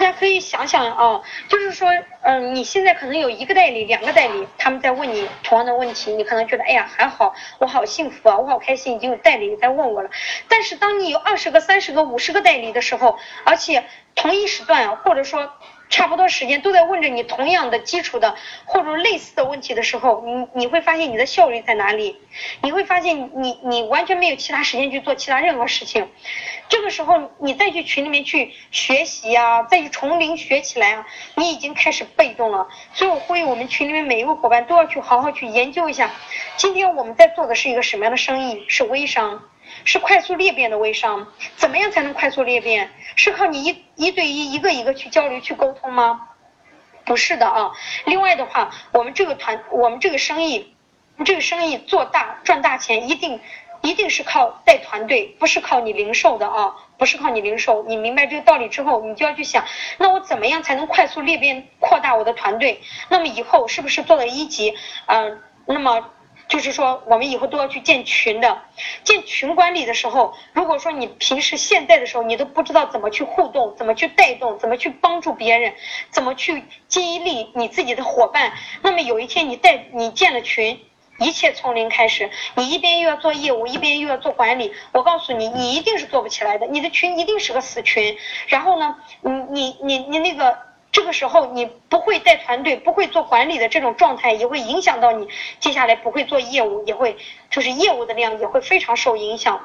[0.00, 1.90] 大家可以想想啊，就是说，
[2.22, 10.08] 嗯，你现在可能有一个代理、两个代理，他们在问你同样的问题，你可能觉得，哎呀，还好，我好幸福啊，我好开心，已经有代理在问我了。
[10.48, 13.84] 但是当你有二十个、三十个、五十个代理的时候，而且
[14.14, 15.52] 同一时段，或者说。
[15.90, 22.16] 差不多时间都在问着你同样的基础的或者类似的问题的时候，你你会发现你的效率在哪里？
[22.62, 26.08] 你会发现你你完全没有其他时间去做其他任何事情。
[26.68, 32.68] 这个时候你再去群里面去学习啊，再去从零学起来啊，你已经开始被动了。
[32.94, 36.08] 所以我呼吁我们群里面每一个伙伴都要去好好去研究一下，
[36.56, 38.64] 今天我们在做的是一个什么样的生意？
[38.68, 39.42] 是微商。
[39.84, 41.26] 是快速裂变的微商。
[41.56, 42.90] 怎么样才能快速裂变？
[43.16, 46.28] 是靠你一一对一、一个一个去交流、去沟通吗？
[47.04, 47.72] 不是的啊。
[48.04, 50.74] 另外的话，我们这个团，我们这个生意，
[51.24, 53.40] 这个生意做大赚大钱，一定
[53.82, 57.82] 一定是靠带团队，不是靠你零售的啊，不是靠你零售。
[57.84, 59.64] 你明白这个道理之后，你就要去想，
[59.98, 62.80] 那我怎么样才能快速裂变、扩大我的团队？
[63.08, 64.74] 那么以后是不是做了一级？
[65.06, 66.10] 嗯，那么。
[66.50, 68.62] 就是说，我们以后都要去建群的，
[69.04, 75.72] 建群管理的时候，如果说你平时现在的时候，你都不知道怎么去互动，怎么去带动，怎么去帮助别人，
[76.10, 80.80] 怎么去激励你自己的伙伴，那么有一天你带你建了群，
[81.20, 88.18] 一切从零开始，你一边又要做业务，一边又要做管理，我告诉你，你一定是做不起来的，你的群一定是个死群。
[88.48, 90.69] 然后呢，你你你你那个。
[90.92, 95.28] 这个时候你不会带团队，不会做管理的这种状态，也会影响到你
[95.60, 97.16] 接下来不会做业务，也会
[97.48, 99.60] 就是业务的量也会非常受影响。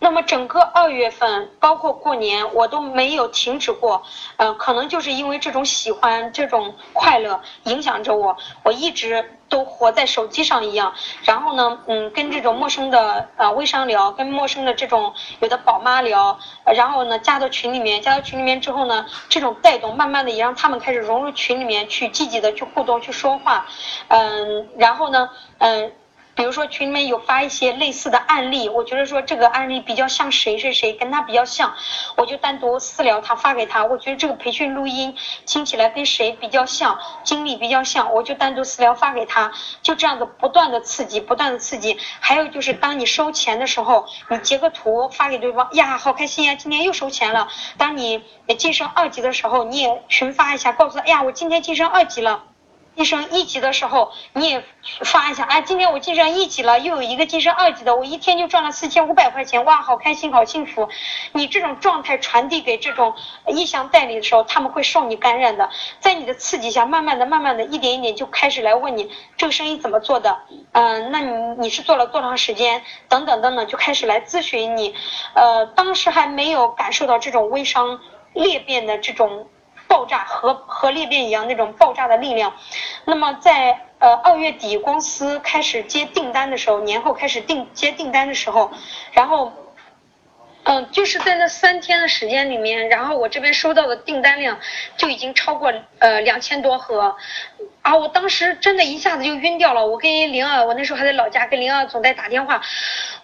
[0.00, 4.04] 那么整个二月份，包括过年，我都没有停止过。
[4.36, 10.92] 嗯，可能就是因为这种喜欢、这种快乐影响着我，我一直都活在手机上一样。
[11.24, 23.66] 然后呢，嗯，跟这种陌生的呃微商聊，跟陌生的这种有的宝妈聊，然后呢加到群里面，加到群里面之后呢，这种带动，慢慢的也让他们开始融入群里面去，积极的去互动、去说话。
[24.08, 25.92] 嗯，然后呢，嗯。
[26.38, 31.74] 比如说群里面有发一些类似的案例，我觉得说这个案例比较像谁谁谁，跟他比较像，
[32.16, 33.84] 我就单独私聊他发给他。
[33.84, 39.50] 我觉得这个培训录音听起来跟谁比较像，经历比较像，我就单独私聊发给他。
[39.82, 41.98] 就这样子不断的刺激，不断的刺激。
[42.20, 47.48] 还有就是当你收钱的时候，你截个图发给对方，呀，好开心呀，今天又收钱了。
[47.76, 48.22] 当你
[48.56, 52.44] 晋升二级的时候，你也群发一下，告诉他，哎呀，我今天晋升二级了。
[52.98, 54.64] 晋升一级的时候，你也
[55.04, 60.88] 发一下，哎，今天我晋升一级了，又有一个晋升二级的，我一天就赚了四千五百块钱，哇，好开心，好幸福。
[61.30, 63.14] 你这种状态传递给这种
[63.46, 70.36] 意向代理的时候，他们会受你感染的，在你的刺激下，慢慢的、慢慢的一点一点就开始来问你这个生意怎么做的，
[70.72, 74.92] 嗯，那你你是做了多长时间，等等等等，就开始来咨询你。
[75.34, 78.00] 呃，当时还没有感受到这种微商
[78.32, 79.46] 裂变的这种。
[79.88, 82.54] 爆炸和和裂变一样那种爆炸的力量，
[83.04, 88.70] 那么在呃二月底公司开始接订单的时候，年后开始订接订单的时候，
[89.12, 89.52] 然后。
[90.64, 94.58] 嗯，就是在那三天的时间里面，然后我这边收到的订单量
[94.98, 97.16] 就已经超过呃两千多盒，
[97.88, 99.86] 啊，我当时真的一下子就晕掉了。
[99.86, 102.60] 我跟灵儿，我那时候还在老家，跟灵儿总在打电话，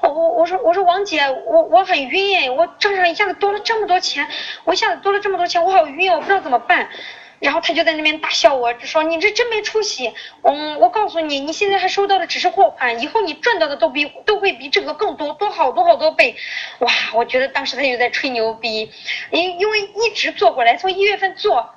[0.00, 4.27] 我我我说我说王姐，我我很晕，我账上一下子多了这么多钱，
[4.64, 6.88] 我一下子多了这么多钱，我好晕，我不知道怎么办。
[7.40, 10.14] 然后他就在那边大笑，我就说你这真没出息。
[10.44, 16.35] 嗯，我告诉你，你现在还收到的只是货款，以后你赚到的都比都会比这个更多，多好多好多倍。
[16.79, 18.90] 哇，我觉得当时他就在吹牛逼，
[19.31, 21.68] 因因为一直做过来，从一月份做。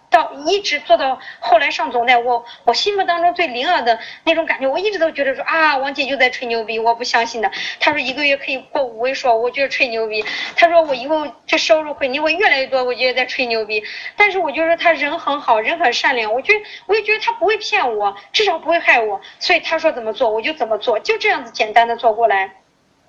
[0.46, 7.52] 一直做到后来上总代，我我心目当中最灵儿的那种感觉，我一直都觉得说啊，王姐就在吹牛逼，我不相信的。
[7.80, 10.24] 他说一个月可以过五位数，我觉得吹牛逼。
[10.56, 13.84] 他说我以后这收入会你会越来越多，我觉得在吹牛逼。
[14.16, 19.20] 但是我觉得他人很好，人很善良，我觉得我也觉得他不会骗我，至少不会害我。
[19.40, 22.52] 所以他说怎么做我就怎么做，就这样子简单的做过来。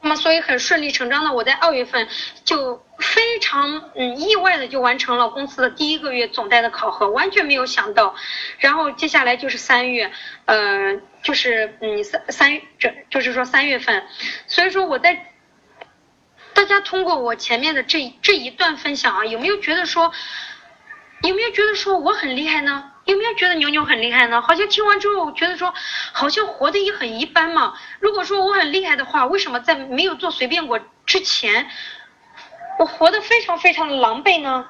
[0.00, 2.06] 那么，所以很顺理成章的，我在二月份
[2.44, 8.14] 就非常嗯意外的就完成了公司的第一个月总代的考核，完全没有想到。
[8.58, 10.10] 然后接下来就是三月，
[10.44, 14.06] 呃，就是嗯三三，这就是说三月份。
[14.46, 15.32] 所以说我在
[16.54, 20.12] 大家通过我前面的这这一段分享啊，有没有觉得说，
[21.22, 22.92] 有没有觉得说我很厉害呢？
[23.12, 24.42] 有没有觉得牛牛很厉害呢？
[24.42, 25.72] 好像听完之后觉得说，
[26.12, 27.72] 好像活得也很一般嘛。
[28.00, 31.70] 如果说我很厉害的话，为什么在没有做随便果之前，
[32.78, 34.66] 我活得非常非常的狼狈呢？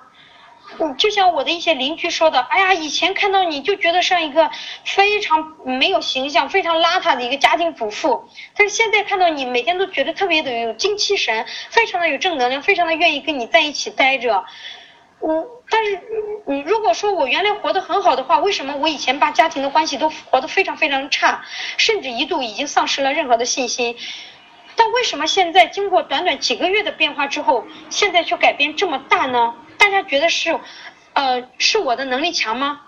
[0.79, 4.49] 嗯，就像我的一些邻居说的，哎呀，以前看到你就觉得像一个
[4.85, 14.45] 非常没有形象、非常邋遢的一个家庭主妇，但是现在看到你，每天都觉得特别的有精气神，非常的有正能量，非常的愿意跟你在一起待着。
[15.21, 16.01] 我，但是
[16.47, 21.45] 你如果说我原来活得很好的话，为什么我以前把家庭的关系都活得非常非常差，
[21.77, 23.97] 甚至一度已经丧失了任何的信心？
[24.77, 29.55] 但为什么现在经过短短几个月的变化之后，现在却改变这么大呢？
[29.77, 30.59] 大家觉得是，
[31.15, 32.83] 呃，是我的能力强吗？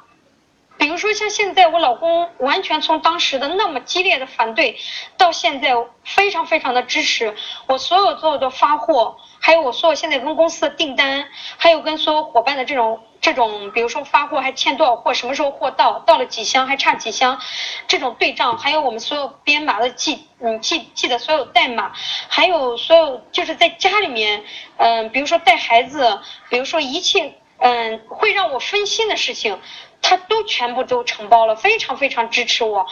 [0.80, 4.78] 比如说像现在我老公完全从当时的那么激烈的反对，
[5.18, 5.74] 到现在
[6.04, 11.28] 非常非常的支持我所有所有的发货，还有我所有现在跟公司的订单，
[11.58, 17.38] 还有跟所有伙伴的这种这种，比如说发货还欠多少货，什么时候货到，到了几箱还差几箱，
[17.86, 21.92] 这种对账，还有我们所有编码的记嗯记记的所有代码，
[22.28, 24.42] 还有所有就是在家里面
[24.78, 29.60] 嗯，比如说带孩子，比如说一切嗯会让我分心的事情。
[30.02, 32.86] 他都全部都承包了，非常非常支持我。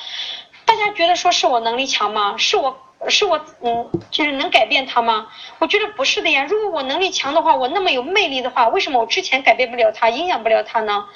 [0.64, 2.36] 大家觉得说是我能力强吗？
[2.36, 2.78] 是我
[3.08, 5.28] 是我嗯，就是能改变他吗？
[5.58, 6.44] 我觉得不是的呀。
[6.48, 11.06] 如果我能力强的话，我那么有魅力的话，为什么我之前改变不了他，影响不了他呢？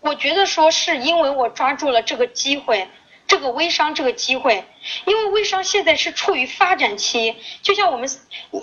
[0.00, 2.88] 我觉得说是因为我抓住了这个机会。
[3.26, 4.64] 这个微商这个机会，
[5.06, 8.08] 因为微商现在是处于发展期，就像我们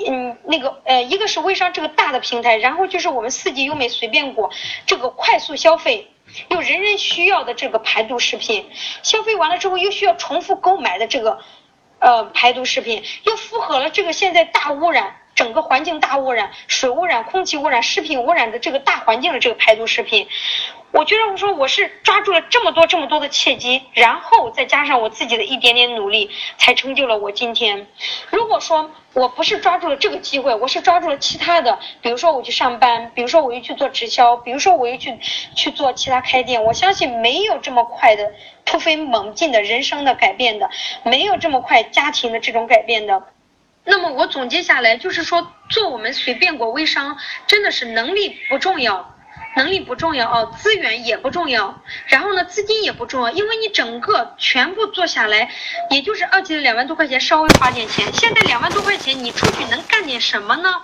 [0.07, 4.51] 嗯那个呃，一个是微商这个大的平台，然后就是我们四季优美随便果
[4.85, 6.11] 这个快速消费
[6.49, 8.69] 又人人需要的这个排毒食品，
[9.03, 11.39] 消费完了之后又需要重复购买的这个
[11.99, 15.20] 呃排毒食品，又符合了这个现在大污染。
[15.35, 20.27] 整个环境大污染，水污染、空气污染、食品污染的这个大环境的这个排毒食品，
[20.91, 27.87] 我觉得我说我是抓住了这么多这么多的契机，然后再加上我自己的一点点努力，才成就了我今天。
[28.29, 35.17] 如果说我不是抓住了这个机会，我是抓住了其他的，比如说我去上班，比如说我又去做直销，比如说我又去
[35.55, 38.31] 去做其他开店，我相信没有这么快的
[38.65, 40.69] 突飞猛进的人生的改变的，
[41.03, 43.23] 没有这么快家庭的这种改变的。
[43.83, 47.17] 那么我总结下来就是说，做我们随便果微商，
[47.47, 49.15] 真的是能力不重要，
[49.55, 55.49] 能力不重要哦，资源也不重要，然后呢，资金也不重要，因为你整个全部做下来，
[55.89, 58.13] 也就是二级的两万多块钱，稍微花点钱。
[58.13, 60.81] 现在两万多块钱，你出去能干点什么呢？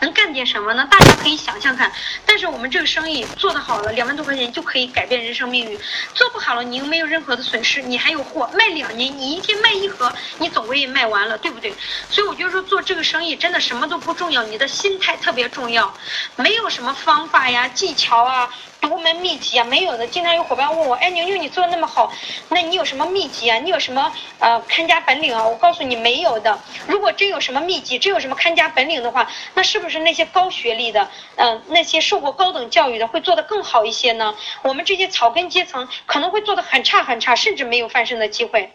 [0.00, 0.86] 能干点什么呢？
[0.90, 1.92] 大家可以想象看。
[2.26, 5.78] 但是我们这个生意做得好了，两万多块钱就可以改变人生命运；
[6.14, 11.74] 做不好了，你又没有任何的损失，你还有货卖两年，你一天卖一盒，你总归也卖完了，对不对？
[12.10, 15.92] 所以我就说做这个生意真的什么都不重要，你的心态特别重要，
[16.36, 18.48] 没有什么方法呀、技巧啊。
[18.88, 20.06] 独门秘籍啊，没有的。
[20.06, 22.12] 经常有伙伴问我，哎，牛牛你做的那么好，
[22.50, 23.58] 那你有什么秘籍啊？
[23.58, 25.42] 你有什么呃看家本领啊？
[25.42, 26.58] 我告诉你没有的。
[26.86, 34.34] 如果真有什么秘籍，真有什么看家本领的话，那是不是那些高学历的，嗯，那些受过高等教育的会做得更好一些呢？
[34.62, 38.70] 我们这些草根阶层可能会做得很差很差，甚至没有翻身的机会。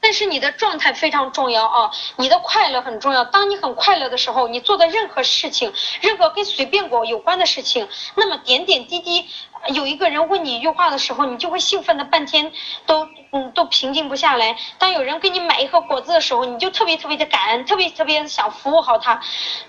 [0.00, 3.24] 但是你的状态非常重要啊，你的快乐很重要。
[3.24, 9.28] 当你很快乐的时候，你做的任何事情，任何跟随便果有关的事情，那么点点滴滴。
[9.68, 12.50] 有一个人问你一句话的时候，你就会兴奋的半天
[12.86, 14.56] 都嗯都平静不下来。
[14.78, 19.20] 当有人给你买一盒果子的时候，你就特别特别的感恩，特别特别想服务好他。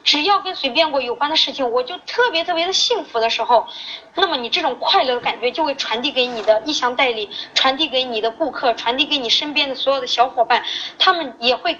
[0.04, 3.68] 只要跟随便果有关的事情，我就特别特别的幸福的时候，
[4.16, 10.64] 那么你这种快乐的感觉就会传递给你的意向代理，传递给你的顾客，传递给你身边的所有的小伙伴，
[10.98, 11.78] 他们也会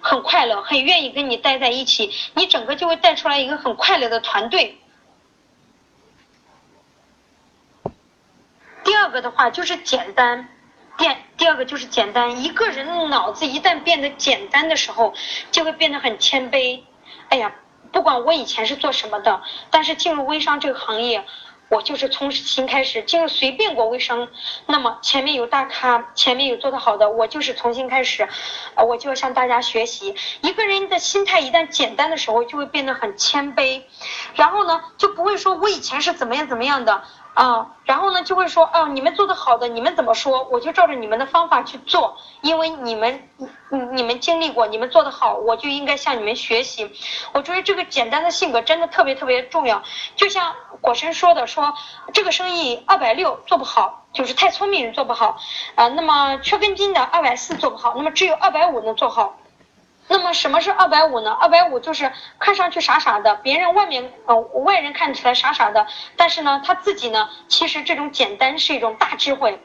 [0.00, 2.12] 很快乐，很愿意跟你待在一起。
[2.34, 4.78] 你整个就会带出来一个很快乐的团队。
[8.84, 10.48] 第二个的话就是简单，
[10.98, 12.42] 第第二个就是简单。
[12.44, 15.14] 一个人脑子一旦变得简单的时候，
[15.50, 16.82] 就会变得很谦卑。
[17.30, 17.52] 哎呀，
[17.90, 21.24] 不管我以前是做什么的，但是进入微商这个行业，
[21.70, 24.28] 我就是从新开始进入随便过微商。
[24.66, 28.28] 那么前面有大咖，前面有做得好的，我就是重新开始，
[28.76, 30.14] 我就要向大家学习。
[30.42, 33.82] 一个人的心态一旦简单的时候，就会变得很谦卑，
[34.34, 37.02] 然后呢，就不会说我以前是怎么样怎么样的。
[37.34, 43.28] 啊，然后呢，就会说，哦，你们做的好的，你们怎么说，我就照着你们的方法去做，因为你们，
[43.70, 46.92] 你你们经历过，你们做的好，我就应该向你们学习。
[47.32, 49.82] 我觉得这个简单的性格真的特别特别重要。
[50.14, 51.74] 就像果生说的，说
[52.12, 55.36] 这个生意二百六做不好，就是太聪明人做不好，
[55.74, 59.36] 啊，那么缺根筋的二百四做不好，那么只有二百五能做好。
[60.08, 61.30] 那么什么是二百五呢？
[61.32, 65.86] 二百五就是看上去傻傻的，别人外面呃外人看起来傻傻的，
[66.16, 69.60] 但是呢他自己呢，其实这种简单是一种大智慧。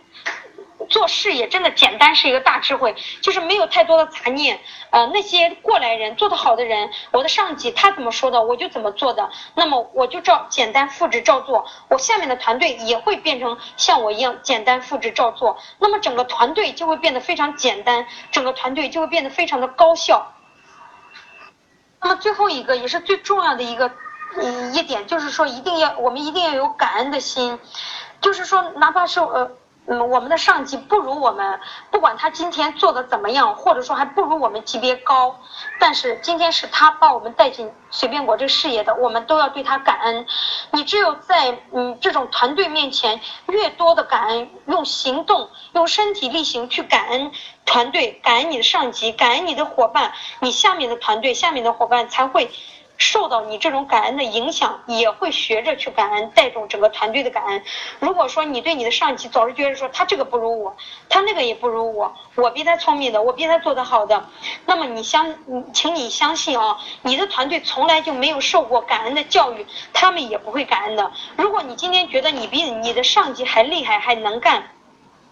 [0.89, 4.59] 做事业真的简单是一个大智慧，就是没有太多的杂念。
[4.89, 9.29] 呃，那些过来人做得好的人，我的上级他怎么说的，我就怎么做的。
[9.53, 15.57] 那么我就照简单复制照做，我下面的团队也会变成像我一样简单复制照做。
[15.77, 20.33] 那么整个团队就会变得非常简单，整个团队就会变得非常的高效。
[22.01, 23.91] 那么最后一个也是最重要的一个
[24.37, 27.59] 嗯一点，就是说一定要我们一定要有感恩的心，
[28.21, 29.51] 就是说哪怕是呃。
[29.91, 31.59] 嗯，我们的上级不如我们，
[31.89, 35.39] 不管他今天做的怎么样，或者说还不如我们级别高，
[35.79, 40.27] 但是今天是他把我们带进随便果这个事业的，我们都要对他感恩。
[40.69, 47.31] 你只有在嗯这种团队面前，越多的感恩，用行动，用身体力行去感恩
[47.65, 52.51] 团队，感恩你的上级，感恩你的伙伴，你下面的团队，下面的伙伴才会。
[52.99, 57.63] 受到你这种感恩的影响，也会学着去感恩，带动整个团队的感恩。
[57.99, 60.75] 如果说你对你的上级总是觉得说他这个不如我，
[61.07, 64.27] 他那个也不如我，我比他聪明的，我比他做得好的，
[64.65, 65.33] 那么你相，
[65.73, 71.09] 请你相信啊，你的团队从来就没有受过感恩的教育，他们也不会感恩的。
[71.37, 74.71] 如果你今天觉得你比你的上级还厉害，还能干，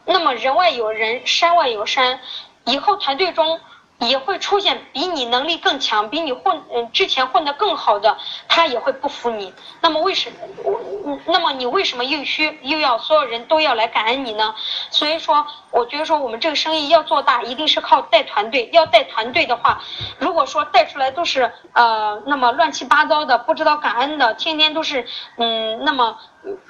[0.05, 2.22] 那么人外有人，山外有山，
[2.63, 3.59] 以后团队中。
[3.99, 8.17] 也会出现比你能力更强、比你混嗯之前混得更好的，
[8.47, 9.53] 他也会不服你。
[9.81, 14.53] 那么为什么那么你为什么又需又要所有人都要来感恩你呢？
[14.91, 18.69] 所以说，我觉得说我们这个生意要做大，一定是靠带团队。
[18.71, 19.81] 要带团队的话，
[20.19, 26.17] 如果说带出来都是呃那么乱七八糟的、不知道感恩的，天天都是嗯那么。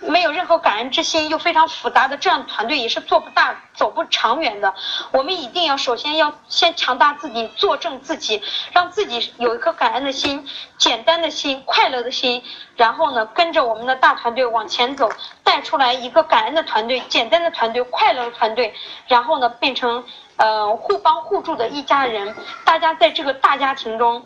[0.01, 4.73] 没有任何感恩之心又非常复杂的这样团队也是做不大、走不长远的。
[5.11, 10.47] 我们一定要首先要先强大自己，坐正自己，让自己有一颗感恩的心、
[10.78, 12.43] 简单的心、快乐的心，
[12.75, 15.09] 然后呢，跟着我们的大团队往前走，
[15.43, 18.73] 带出来一个感恩的团队、简单的团队、快乐的团队，
[19.07, 20.03] 然后呢，变成
[20.38, 22.36] 呃互帮互助的一家人。
[22.65, 24.25] 大家在这个大家庭中。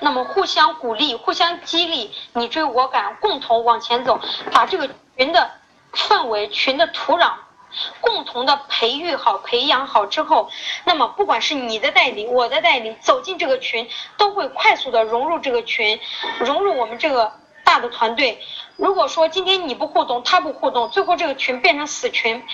[0.00, 4.20] 那么互相鼓励，互相激励，你追我赶，共同往前走，
[4.52, 5.50] 把这个群的
[5.92, 7.32] 氛围、群的土壤，
[8.00, 10.50] 共同的培育好、培养好之后，
[10.84, 15.98] 那么不管是你的带领，我的带领，走进这个群，都会快速的融入这个群，
[16.40, 17.32] 融入我们这个
[17.64, 18.40] 大的团队。
[18.76, 22.44] 如果说今天你不互动，他不互动，最后这个群变成死群。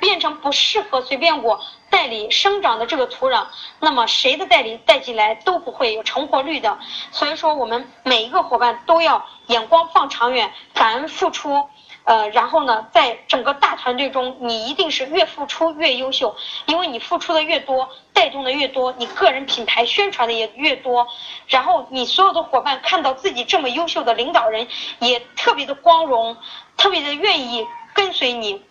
[0.00, 3.46] 变成不适合随便我代理生长的这个土壤，
[3.78, 6.78] 那么谁的代理带进来都不会有成活率的。
[7.12, 11.68] 所以说，我们每一个伙伴都要眼光放长远，感恩付出。
[12.04, 16.34] 呃，然后呢，在整个大团队中，你一定是越付出越优秀，
[16.64, 21.06] 因为你付出的越多，带动的越多，你个人品牌宣传的也越多。
[21.46, 24.66] 然后你所有的伙伴看到自己这么优秀的领导人，
[24.98, 26.36] 也特别的光荣，
[26.76, 28.62] 特别的愿意跟随你。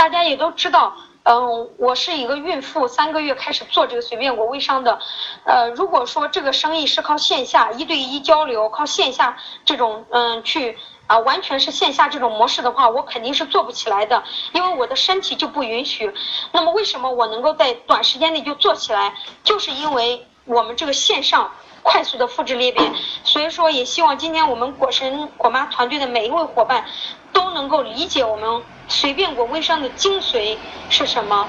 [0.00, 4.98] 大家也都知道，嗯，我是一个孕妇，三个月开始做这个随便果微商的，
[5.44, 9.36] 呃，如果说这个生意是靠线下一对一交流，靠线下
[9.66, 14.24] 这种嗯去啊，完全是线下这种模式的话，我肯定是做不起来的，
[14.54, 16.10] 因为我的身体就不允许。
[16.52, 19.12] 那么为什么我能够在短时间内就做起来？
[19.44, 21.52] 就是因为我们这个线上
[21.82, 22.92] 快速的复制裂变，
[23.24, 26.84] 所以说也希望今天我们果神果妈团队的每一位伙伴
[27.32, 28.62] 都能够理解我们。
[28.88, 30.58] 随便果微商的精髓
[30.88, 31.48] 是什么？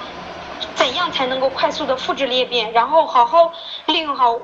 [0.76, 2.72] 怎样才能够快速的复制裂变？
[2.72, 3.52] 然后好好
[3.88, 4.40] 利用好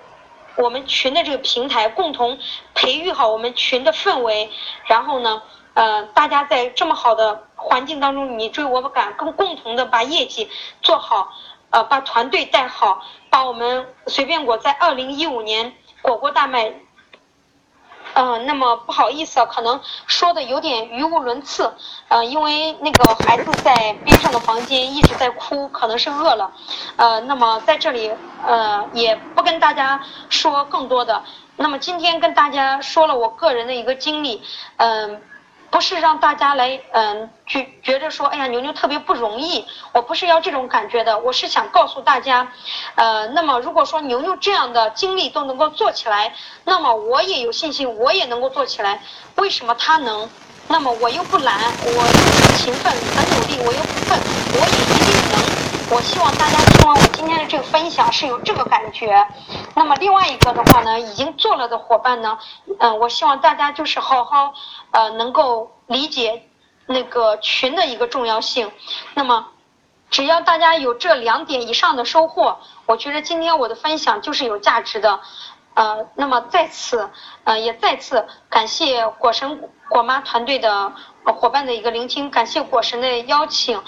[0.55, 2.39] 我们群的这个平台，共同
[2.73, 4.49] 培育好我们群的氛围。
[4.85, 5.43] 然后呢，
[5.75, 10.49] 呃，大家在这么好的环境当中，你追我赶，共共同的把业绩
[10.81, 11.31] 做好，
[11.69, 16.73] 呃，把团队带好，把我们随便果在二零一五年果果大卖。
[18.13, 21.71] 嗯，那么不好意思啊，可能说的有点语无伦次，
[22.07, 26.51] 呃，因为那个孩子在边上的房间一直在哭，可能是饿了，
[26.95, 28.11] 呃，那么在这里
[28.45, 31.21] 呃也不跟大家说更多的，
[31.57, 34.41] 那么今天跟大家说了我个人的一个经历，
[34.77, 35.21] 嗯。
[35.69, 39.65] 不是让大家来，嗯，觉觉着说，哎呀，牛牛特别不容易。
[39.91, 42.47] 我不是要这种感觉的，我是想告诉大家，
[42.95, 49.01] 呃，那么如果说牛牛这样的经历都能够做起来，那么我也有信心，我也能够做起来。
[49.35, 50.29] 为什么他能？
[50.69, 54.19] 那么我又不懒，我又勤奋，很努力，我又不笨，
[54.53, 55.56] 我也一定能。
[55.89, 59.25] 我希望大家听完我今天的这个分享是有这个感觉。
[59.73, 62.37] 那么另外一个的话呢，已经做了的伙伴呢，
[62.79, 64.53] 嗯，我希望大家就是好好
[64.91, 66.43] 呃能够理解
[66.87, 68.69] 那个群的一个重要性。
[69.13, 69.47] 那么
[70.09, 75.21] 只要大家有这两点以上的收获，我觉得今天我的分享就是有价值的。
[75.73, 77.09] 呃，那么在此
[77.43, 80.91] 呃也再次感谢果神果妈团队的。
[81.33, 83.81] 伙伴的一个聆听，感谢果神的邀请，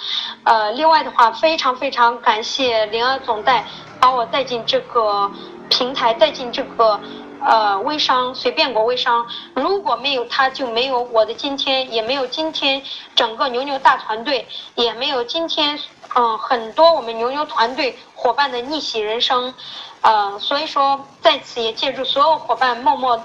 [0.44, 3.66] 呃，另外的话，非常非常感谢灵儿总代
[4.00, 5.32] 把我带进这个
[5.70, 7.00] 平台，带进这个
[7.42, 12.82] 呃微商随便果微商，如果没有他，就没有我的今天，也没有今天
[13.16, 15.80] 整个牛牛大团队，也没有今天
[16.16, 19.54] 嗯很多我们牛牛团队伙伴的逆袭人生，
[20.02, 23.24] 呃，所以说在此也借助所有伙伴默默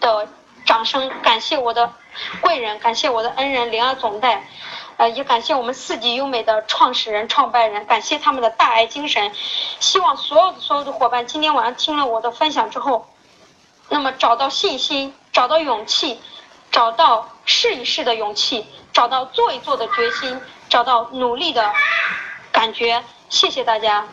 [0.00, 0.26] 的
[0.64, 1.92] 掌声，感谢我的。
[2.40, 4.46] 贵人，感谢我的恩人灵儿总代，
[4.96, 9.32] 呃，也感谢我们四季优美的创始人、创办人，感谢他们的大爱精神。
[9.78, 13.08] 希望所有的所有的伙伴今天晚上听了我的分享之后，
[13.88, 16.20] 那么找到信心，找到勇气，
[16.70, 21.72] 找到试一试的勇气，找到做一做的决心，找到努力的
[22.52, 23.02] 感觉。
[23.28, 24.06] 谢谢大家。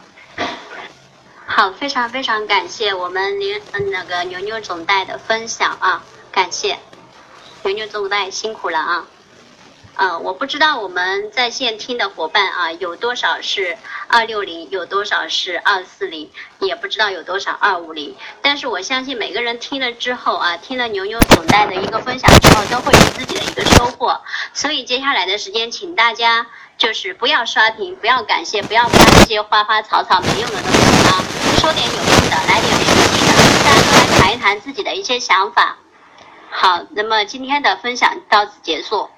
[1.45, 3.59] 好，非常非常感谢我们牛
[3.91, 6.77] 那个牛牛总代的分享啊，感谢
[7.63, 9.05] 牛牛总代辛苦了啊。
[9.95, 13.75] 呃，我不知道我们在线听的伙伴啊，有多少是
[14.07, 16.29] 二六零，有多少是二四零，
[16.59, 18.15] 也不知道有多少二五零。
[18.43, 24.21] 但是我相信每个人听了之后啊，听了牛牛总代的一个分享之后，都会有自己的一个收获。
[24.53, 26.45] 所以接下来的时间，请大家
[26.77, 31.23] 就是不要刷屏，不要感谢，不要发那些花花草草没用的东西啊，
[31.59, 32.85] 说点有用的，来点实
[33.17, 33.33] 际的，
[33.65, 35.75] 大家都来谈一谈自己的一些想法。
[36.49, 39.09] 好，那么今天的分享到此结束。